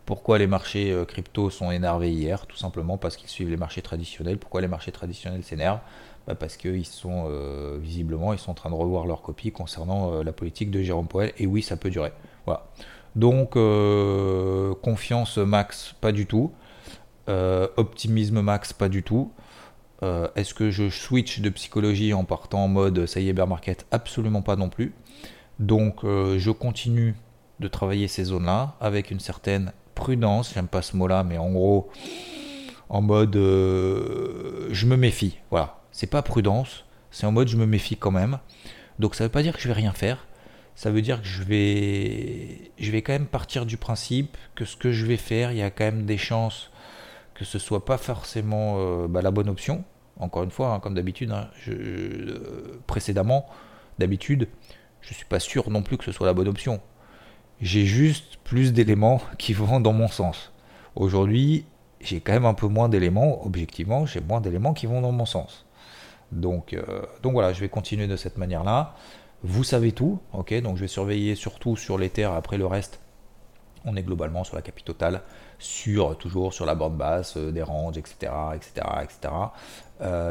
Pourquoi 0.06 0.38
les 0.38 0.48
marchés 0.48 0.92
euh, 0.92 1.06
crypto 1.06 1.50
sont 1.50 1.70
énervés 1.70 2.12
hier? 2.12 2.48
Tout 2.48 2.58
simplement 2.58 2.98
parce 2.98 3.18
qu'ils 3.18 3.30
suivent 3.30 3.50
les 3.50 3.58
marchés 3.58 3.82
traditionnels. 3.82 4.38
Pourquoi 4.38 4.62
les 4.62 4.68
marchés 4.68 4.92
traditionnels 4.92 5.44
s'énervent? 5.44 5.82
Bah, 6.26 6.34
parce 6.34 6.58
qu'ils 6.58 6.86
sont 6.86 7.26
euh, 7.30 7.78
visiblement 7.80 8.34
ils 8.34 8.40
sont 8.40 8.52
en 8.52 8.54
train 8.54 8.70
de 8.70 8.76
revoir 8.76 9.06
leur 9.06 9.22
copie 9.22 9.52
concernant 9.52 10.14
euh, 10.14 10.24
la 10.24 10.34
politique 10.34 10.72
de 10.72 10.82
Jérôme 10.82 11.08
Powell. 11.08 11.34
Et 11.38 11.46
oui, 11.46 11.62
ça 11.62 11.78
peut 11.78 11.90
durer. 11.90 12.14
Voilà. 12.46 12.66
Donc 13.16 13.58
confiance 14.82 15.38
max, 15.38 15.96
pas 16.02 16.12
du 16.12 16.28
tout. 16.28 16.52
optimisme 17.28 18.42
max, 18.42 18.74
pas 18.74 18.90
du 18.90 19.02
tout. 19.02 19.32
Est-ce 20.36 20.54
que 20.54 20.70
je 20.70 20.90
switch 20.92 21.40
de 21.40 21.50
psychologie 21.50 22.14
en 22.14 22.26
partant 22.26 22.66
en 22.66 22.68
mode 22.68 23.08
ça 23.08 23.20
y 23.20 23.30
est 23.30 23.34
bear 23.34 23.48
market? 23.48 23.88
Absolument 23.90 24.44
pas 24.44 24.56
non 24.56 24.70
plus. 24.70 24.94
Donc 25.58 26.04
je 26.04 26.52
continue 26.52 27.16
de 27.60 27.68
travailler 27.68 28.08
ces 28.08 28.26
zones-là 28.26 28.76
avec 28.80 29.12
une 29.12 29.20
certaine 29.20 29.74
prudence. 29.96 30.54
J'aime 30.54 30.68
pas 30.68 30.82
ce 30.82 30.96
mot-là, 30.96 31.24
mais 31.24 31.38
en 31.38 31.52
gros 31.52 31.90
en 32.90 33.02
mode 33.02 33.36
je 33.36 34.86
me 34.86 34.96
méfie. 34.96 35.38
Voilà 35.50 35.78
c'est 35.98 36.06
pas 36.06 36.22
prudence, 36.22 36.86
c'est 37.10 37.26
en 37.26 37.32
mode 37.32 37.48
je 37.48 37.58
me 37.58 37.66
méfie 37.66 37.98
quand 37.98 38.12
même. 38.12 38.38
Donc 39.00 39.16
ça 39.16 39.24
veut 39.24 39.32
pas 39.32 39.42
dire 39.42 39.56
que 39.56 39.60
je 39.60 39.68
vais 39.68 39.74
rien 39.74 39.94
faire. 39.94 40.28
Ça 40.76 40.92
veut 40.92 41.02
dire 41.02 41.24
que 41.24 41.28
je 41.28 41.42
vais, 41.42 42.72
je 42.78 42.92
vais 42.92 43.02
quand 43.02 43.14
même 43.14 43.26
partir 43.26 43.66
du 43.66 43.78
principe 43.78 44.38
que 44.54 44.64
ce 44.64 44.78
que 44.78 44.92
je 44.92 45.08
vais 45.08 45.18
faire, 45.18 45.52
il 45.52 45.58
y 45.58 45.64
a 45.64 45.72
quand 45.72 45.86
même 45.86 46.06
des 46.06 46.20
chances 46.20 46.70
que 47.34 47.46
ce 47.46 47.58
soit 47.58 47.84
pas 47.84 47.98
forcément 47.98 48.76
euh, 48.78 49.08
bah, 49.08 49.24
la 49.24 49.32
bonne 49.32 49.50
option. 49.50 49.84
Encore 50.20 50.44
une 50.44 50.52
fois, 50.52 50.74
hein, 50.74 50.80
comme 50.80 50.94
d'habitude, 50.94 51.32
hein, 51.32 51.50
euh, 51.68 52.80
précédemment, 52.86 53.48
d'habitude, 53.98 54.48
je 55.02 55.16
suis 55.16 55.26
pas 55.26 55.40
sûr 55.40 55.72
non 55.72 55.82
plus 55.82 55.98
que 55.98 56.04
ce 56.04 56.12
soit 56.12 56.28
la 56.28 56.34
bonne 56.36 56.48
option. 56.48 56.80
J'ai 57.62 57.86
juste 57.86 58.38
plus 58.44 58.74
d'éléments 58.74 59.22
qui 59.38 59.54
vont 59.54 59.80
dans 59.80 59.94
mon 59.94 60.08
sens. 60.08 60.52
Aujourd'hui, 60.96 61.66
j'ai 62.00 62.20
quand 62.20 62.34
même 62.34 62.46
un 62.46 62.54
peu 62.54 62.68
moins 62.68 62.90
d'éléments, 62.90 63.46
objectivement, 63.46 64.06
j'ai 64.06 64.22
moins 64.22 64.42
d'éléments 64.42 64.74
qui 64.74 64.86
vont 64.86 65.02
dans 65.02 65.12
mon 65.12 65.26
sens. 65.26 65.66
Donc, 66.32 66.74
euh, 66.74 67.02
donc 67.24 67.34
voilà, 67.34 67.54
je 67.54 67.62
vais 67.62 67.70
continuer 67.70 68.08
de 68.08 68.16
cette 68.16 68.38
manière-là. 68.38 68.96
Vous 69.44 69.64
savez 69.64 69.92
tout, 69.92 70.20
ok? 70.34 70.62
Donc 70.62 70.78
je 70.78 70.82
vais 70.82 70.88
surveiller 70.88 71.36
surtout 71.36 71.76
sur 71.76 71.98
les 71.98 72.10
terres. 72.10 72.34
Après 72.34 72.58
le 72.58 72.66
reste, 72.66 73.00
on 73.86 73.96
est 73.96 74.04
globalement 74.04 74.44
sur 74.44 74.56
la 74.56 74.62
capitale, 74.62 75.22
sur 75.60 76.18
toujours 76.18 76.54
sur 76.54 76.66
la 76.66 76.76
bande 76.76 76.98
basse, 76.98 77.38
euh, 77.38 77.52
des 77.52 77.64
ranges, 77.64 77.98
etc., 77.98 78.32
etc., 78.56 78.88
etc. 79.04 79.34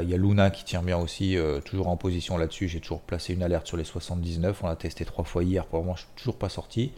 Il 0.03 0.09
y 0.09 0.15
a 0.15 0.17
Luna 0.17 0.51
qui 0.51 0.65
tient 0.65 0.83
bien 0.83 0.97
aussi, 0.97 1.37
euh, 1.37 1.61
toujours 1.61 1.89
en 1.89 1.97
position 1.97 2.39
là-dessus. 2.39 2.69
J'ai 2.69 2.81
toujours 2.81 3.01
placé 3.01 3.35
une 3.35 3.43
alerte 3.43 3.67
sur 3.67 3.77
les 3.77 3.85
79. 3.85 4.63
On 4.63 4.69
l'a 4.69 4.77
testé 4.77 5.05
trois 5.05 5.25
fois 5.25 5.43
hier. 5.43 5.67
Pour 5.67 5.81
le 5.81 5.85
moment, 5.85 5.97
je 5.97 6.03
suis 6.03 6.11
toujours 6.17 6.37
pas 6.37 6.49
sorti 6.49 6.93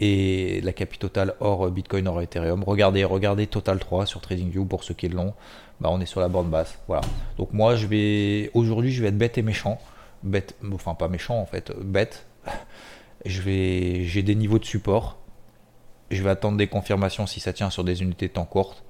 et 0.00 0.60
la 0.62 0.72
capitale 0.72 1.34
hors 1.40 1.70
Bitcoin, 1.70 2.08
hors 2.08 2.20
Ethereum. 2.20 2.64
Regardez, 2.64 3.04
regardez 3.04 3.46
Total 3.46 3.78
3 3.78 4.06
sur 4.06 4.20
TradingView 4.20 4.66
pour 4.66 4.84
ceux 4.84 4.94
qui 4.94 5.08
l'ont. 5.08 5.34
Bah, 5.80 5.88
on 5.90 6.00
est 6.00 6.06
sur 6.06 6.20
la 6.20 6.28
bande 6.28 6.50
basse. 6.50 6.78
Voilà. 6.88 7.02
Donc 7.38 7.52
moi, 7.52 7.74
aujourd'hui, 8.54 8.92
je 8.92 9.02
vais 9.02 9.08
être 9.08 9.18
bête 9.18 9.38
et 9.38 9.42
méchant. 9.42 9.80
Bête, 10.22 10.56
enfin 10.72 10.94
pas 10.94 11.08
méchant 11.08 11.38
en 11.38 11.46
fait, 11.46 11.72
bête. 11.80 12.26
J'ai 13.24 14.22
des 14.22 14.34
niveaux 14.34 14.58
de 14.58 14.64
support. 14.64 15.18
Je 16.10 16.22
vais 16.22 16.30
attendre 16.30 16.56
des 16.56 16.66
confirmations 16.66 17.26
si 17.26 17.40
ça 17.40 17.52
tient 17.52 17.70
sur 17.70 17.84
des 17.84 18.02
unités 18.02 18.28
de 18.28 18.32
temps 18.32 18.44
courtes. 18.44 18.84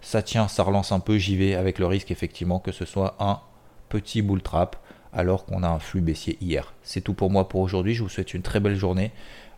Ça 0.00 0.22
tient, 0.22 0.48
ça 0.48 0.62
relance 0.62 0.92
un 0.92 1.00
peu, 1.00 1.18
j'y 1.18 1.36
vais 1.36 1.54
avec 1.54 1.78
le 1.78 1.86
risque 1.86 2.10
effectivement 2.10 2.60
que 2.60 2.70
ce 2.70 2.84
soit 2.84 3.16
un 3.18 3.40
petit 3.88 4.22
bull 4.22 4.42
trap 4.42 4.76
alors 5.12 5.44
qu'on 5.44 5.62
a 5.62 5.68
un 5.68 5.78
flux 5.78 6.00
baissier 6.00 6.36
hier. 6.40 6.72
C'est 6.82 7.00
tout 7.00 7.14
pour 7.14 7.30
moi 7.30 7.48
pour 7.48 7.60
aujourd'hui. 7.60 7.94
Je 7.94 8.02
vous 8.02 8.08
souhaite 8.08 8.34
une 8.34 8.42
très 8.42 8.60
belle 8.60 8.76
journée. 8.76 9.10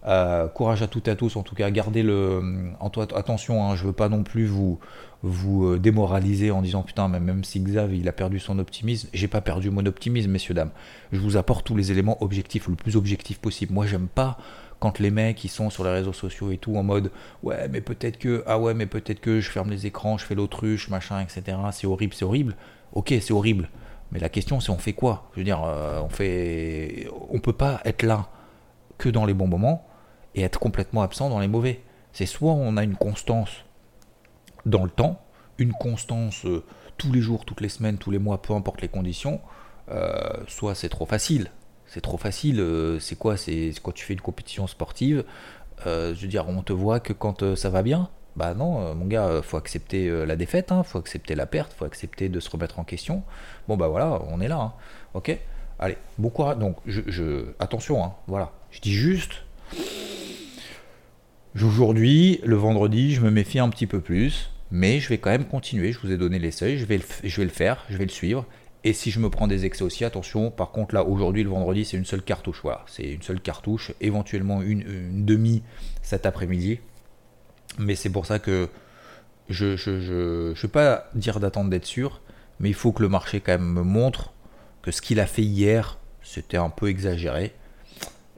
Euh, 0.06 0.48
courage 0.48 0.80
à 0.80 0.86
toutes 0.86 1.08
et 1.08 1.10
à 1.10 1.16
tous, 1.16 1.36
en 1.36 1.42
tout 1.42 1.54
cas, 1.54 1.70
gardez 1.70 2.02
le. 2.02 2.72
attention, 3.14 3.64
hein, 3.64 3.76
je 3.76 3.84
veux 3.84 3.92
pas 3.92 4.08
non 4.08 4.22
plus 4.22 4.46
vous, 4.46 4.78
vous 5.22 5.66
euh, 5.66 5.78
démoraliser 5.78 6.50
en 6.50 6.62
disant 6.62 6.82
putain, 6.82 7.08
même 7.08 7.44
si 7.44 7.60
Xav 7.60 7.94
il 7.94 8.08
a 8.08 8.12
perdu 8.12 8.38
son 8.38 8.58
optimisme, 8.58 9.10
j'ai 9.12 9.28
pas 9.28 9.42
perdu 9.42 9.70
mon 9.70 9.84
optimisme, 9.84 10.30
messieurs, 10.30 10.54
dames. 10.54 10.70
Je 11.12 11.20
vous 11.20 11.36
apporte 11.36 11.66
tous 11.66 11.76
les 11.76 11.92
éléments 11.92 12.22
objectifs, 12.22 12.68
le 12.68 12.76
plus 12.76 12.96
objectif 12.96 13.38
possible. 13.38 13.74
Moi, 13.74 13.86
j'aime 13.86 14.08
pas 14.08 14.38
quand 14.80 14.98
les 14.98 15.10
mecs 15.10 15.44
ils 15.44 15.48
sont 15.48 15.70
sur 15.70 15.84
les 15.84 15.90
réseaux 15.90 16.12
sociaux 16.12 16.50
et 16.50 16.58
tout 16.58 16.76
en 16.76 16.82
mode 16.82 17.12
ouais, 17.42 17.68
mais 17.68 17.80
peut-être 17.80 18.18
que, 18.18 18.42
ah 18.46 18.58
ouais, 18.58 18.74
mais 18.74 18.86
peut-être 18.86 19.20
que 19.20 19.40
je 19.40 19.50
ferme 19.50 19.70
les 19.70 19.86
écrans, 19.86 20.18
je 20.18 20.24
fais 20.24 20.34
l'autruche, 20.34 20.88
machin, 20.88 21.20
etc. 21.20 21.58
C'est 21.72 21.86
horrible, 21.86 22.14
c'est 22.14 22.24
horrible. 22.24 22.56
Ok, 22.92 23.14
c'est 23.20 23.32
horrible. 23.32 23.68
Mais 24.10 24.18
la 24.18 24.28
question, 24.28 24.58
c'est 24.58 24.70
on 24.70 24.78
fait 24.78 24.94
quoi? 24.94 25.28
Je 25.32 25.40
veux 25.40 25.44
dire, 25.44 25.62
euh, 25.64 26.00
on 26.00 26.08
fait. 26.08 27.08
On 27.30 27.38
peut 27.38 27.52
pas 27.52 27.80
être 27.84 28.02
là 28.02 28.28
que 28.98 29.08
dans 29.08 29.24
les 29.24 29.34
bons 29.34 29.46
moments 29.46 29.86
et 30.34 30.42
être 30.42 30.58
complètement 30.58 31.02
absent 31.02 31.30
dans 31.30 31.38
les 31.38 31.48
mauvais. 31.48 31.82
C'est 32.12 32.26
soit 32.26 32.52
on 32.52 32.76
a 32.76 32.82
une 32.82 32.96
constance 32.96 33.64
dans 34.66 34.84
le 34.84 34.90
temps, 34.90 35.20
une 35.58 35.72
constance 35.72 36.44
euh, 36.44 36.64
tous 36.98 37.12
les 37.12 37.20
jours, 37.20 37.44
toutes 37.44 37.60
les 37.60 37.68
semaines, 37.68 37.98
tous 37.98 38.10
les 38.10 38.18
mois, 38.18 38.42
peu 38.42 38.52
importe 38.52 38.82
les 38.82 38.88
conditions, 38.88 39.40
euh, 39.90 40.10
soit 40.48 40.74
c'est 40.74 40.88
trop 40.88 41.06
facile. 41.06 41.50
C'est 41.92 42.00
trop 42.00 42.16
facile, 42.16 42.60
euh, 42.60 42.98
c'est 43.00 43.16
quoi 43.16 43.36
C'est 43.36 43.72
quand 43.82 43.92
tu 43.92 44.04
fais 44.04 44.14
une 44.14 44.20
compétition 44.20 44.66
sportive, 44.66 45.24
je 45.84 46.14
veux 46.14 46.28
dire, 46.28 46.48
on 46.48 46.62
te 46.62 46.72
voit 46.72 47.00
que 47.00 47.12
quand 47.12 47.54
ça 47.54 47.70
va 47.70 47.82
bien. 47.82 48.08
Bah 48.36 48.54
non, 48.54 48.94
mon 48.94 49.06
gars, 49.06 49.40
faut 49.42 49.56
accepter 49.56 50.08
la 50.24 50.36
défaite, 50.36 50.70
hein, 50.70 50.84
faut 50.84 50.98
accepter 50.98 51.34
la 51.34 51.46
perte, 51.46 51.72
faut 51.72 51.84
accepter 51.84 52.28
de 52.28 52.38
se 52.38 52.48
remettre 52.48 52.78
en 52.78 52.84
question. 52.84 53.24
Bon 53.66 53.76
bah 53.76 53.88
voilà, 53.88 54.22
on 54.28 54.40
est 54.40 54.48
là, 54.48 54.60
hein, 54.60 54.72
ok? 55.14 55.36
Allez, 55.80 55.96
bon 56.16 56.28
courage. 56.28 56.58
Donc, 56.58 56.76
je, 56.86 57.46
attention, 57.58 58.04
hein, 58.04 58.14
voilà. 58.28 58.52
Je 58.70 58.80
dis 58.80 58.92
juste, 58.92 59.42
Aujourd'hui, 61.60 62.40
le 62.44 62.54
vendredi, 62.54 63.12
je 63.12 63.20
me 63.20 63.30
méfie 63.30 63.58
un 63.58 63.68
petit 63.70 63.88
peu 63.88 64.00
plus, 64.00 64.50
mais 64.70 65.00
je 65.00 65.08
vais 65.08 65.18
quand 65.18 65.30
même 65.30 65.46
continuer. 65.46 65.92
Je 65.92 65.98
vous 65.98 66.12
ai 66.12 66.16
donné 66.16 66.38
les 66.38 66.52
seuils, 66.52 66.78
je 66.78 66.84
vais 66.84 66.96
le 66.98 67.48
faire, 67.48 67.84
je 67.88 67.96
vais 67.96 68.04
le 68.04 68.10
suivre. 68.10 68.46
Et 68.82 68.92
si 68.92 69.10
je 69.10 69.20
me 69.20 69.28
prends 69.28 69.46
des 69.46 69.66
excès 69.66 69.82
aussi, 69.82 70.04
attention, 70.04 70.50
par 70.50 70.70
contre 70.70 70.94
là 70.94 71.04
aujourd'hui 71.04 71.42
le 71.42 71.50
vendredi 71.50 71.84
c'est 71.84 71.98
une 71.98 72.06
seule 72.06 72.22
cartouche, 72.22 72.60
voilà, 72.62 72.84
c'est 72.86 73.04
une 73.04 73.22
seule 73.22 73.40
cartouche, 73.40 73.92
éventuellement 74.00 74.62
une, 74.62 75.24
demi 75.24 75.62
cet 76.02 76.24
après-midi. 76.24 76.80
Mais 77.78 77.94
c'est 77.94 78.10
pour 78.10 78.26
ça 78.26 78.38
que 78.38 78.68
je 79.48 79.66
ne 79.66 80.54
je, 80.54 80.66
pas 80.66 81.08
dire 81.14 81.40
d'attendre 81.40 81.68
d'être 81.70 81.84
sûr, 81.84 82.22
mais 82.58 82.70
il 82.70 82.74
faut 82.74 82.92
que 82.92 83.02
le 83.02 83.08
marché 83.08 83.40
quand 83.40 83.52
même 83.52 83.70
me 83.72 83.82
montre 83.82 84.32
que 84.82 84.90
ce 84.90 85.02
qu'il 85.02 85.20
a 85.20 85.26
fait 85.26 85.42
hier, 85.42 85.98
c'était 86.22 86.56
un 86.56 86.70
peu 86.70 86.88
exagéré. 86.88 87.52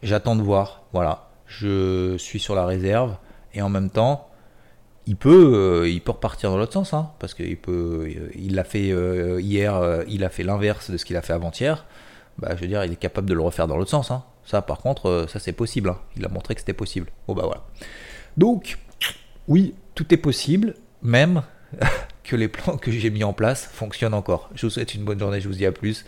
J'attends 0.03 0.35
de 0.35 0.43
voir, 0.43 0.83
voilà, 0.93 1.31
je 1.47 2.17
suis 2.19 2.41
sur 2.41 2.57
la 2.57 2.67
réserve 2.67 3.17
et 3.55 3.63
en 3.63 3.69
même 3.69 3.91
temps, 3.91 4.29
il 5.07 5.17
peut, 5.17 5.53
euh, 5.55 5.89
il 5.89 6.01
peut 6.01 6.13
repartir 6.13 6.51
dans 6.51 6.57
l'autre 6.57 6.73
sens, 6.73 6.95
hein, 6.95 7.11
parce 7.19 7.35
qu'il 7.35 7.57
peut, 7.57 8.07
euh, 8.07 8.31
il 8.35 8.55
l'a 8.55 8.65
fait 8.65 8.91
euh, 8.93 9.41
hier, 9.41 10.05
il 10.09 10.25
a 10.25 10.29
fait 10.29 10.45
l'inverse 10.45 10.91
de 10.91 10.97
ce 10.97 11.05
qu'il 11.05 11.17
a 11.17 11.23
fait 11.23 11.33
avant-hier. 11.33 11.87
Bah, 12.39 12.55
je 12.55 12.61
veux 12.61 12.69
dire, 12.69 12.85
il 12.85 12.93
est 12.93 12.97
capable 12.97 13.29
de 13.29 13.35
le 13.35 13.41
refaire 13.41 13.67
dans 13.67 13.77
l'autre 13.77 13.91
sens. 13.91 14.11
Hein. 14.11 14.25
Ça, 14.45 14.63
par 14.63 14.79
contre, 14.79 15.27
ça 15.29 15.39
c'est 15.39 15.53
possible. 15.53 15.91
Hein. 15.91 15.99
Il 16.17 16.25
a 16.25 16.29
montré 16.29 16.55
que 16.55 16.61
c'était 16.61 16.73
possible. 16.73 17.09
Bon 17.27 17.35
bah 17.35 17.43
voilà. 17.45 17.65
Donc, 18.37 18.79
oui, 19.49 19.75
tout 19.95 20.13
est 20.15 20.19
possible, 20.19 20.75
même 21.03 21.43
que 22.25 22.37
les 22.37 22.49
plans 22.49 22.77
que 22.77 22.91
j'ai 22.91 23.11
mis 23.11 23.25
en 23.25 23.33
place 23.33 23.67
fonctionnent 23.67 24.15
encore. 24.15 24.51
Je 24.55 24.67
vous 24.67 24.71
souhaite 24.71 24.95
une 24.95 25.05
bonne 25.05 25.19
journée. 25.19 25.41
Je 25.41 25.49
vous 25.49 25.55
dis 25.55 25.67
à 25.67 25.73
plus. 25.73 26.05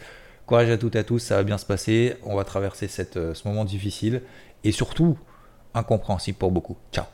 Courage 0.46 0.70
à 0.70 0.78
toutes 0.78 0.96
et 0.96 1.00
à 1.00 1.04
tous. 1.04 1.18
Ça 1.18 1.36
va 1.36 1.42
bien 1.42 1.58
se 1.58 1.66
passer. 1.66 2.14
On 2.22 2.36
va 2.36 2.44
traverser 2.44 2.88
ce 2.88 3.48
moment 3.48 3.64
difficile 3.64 4.22
et 4.62 4.72
surtout 4.72 5.18
incompréhensible 5.74 6.38
pour 6.38 6.50
beaucoup. 6.50 6.76
Ciao. 6.92 7.13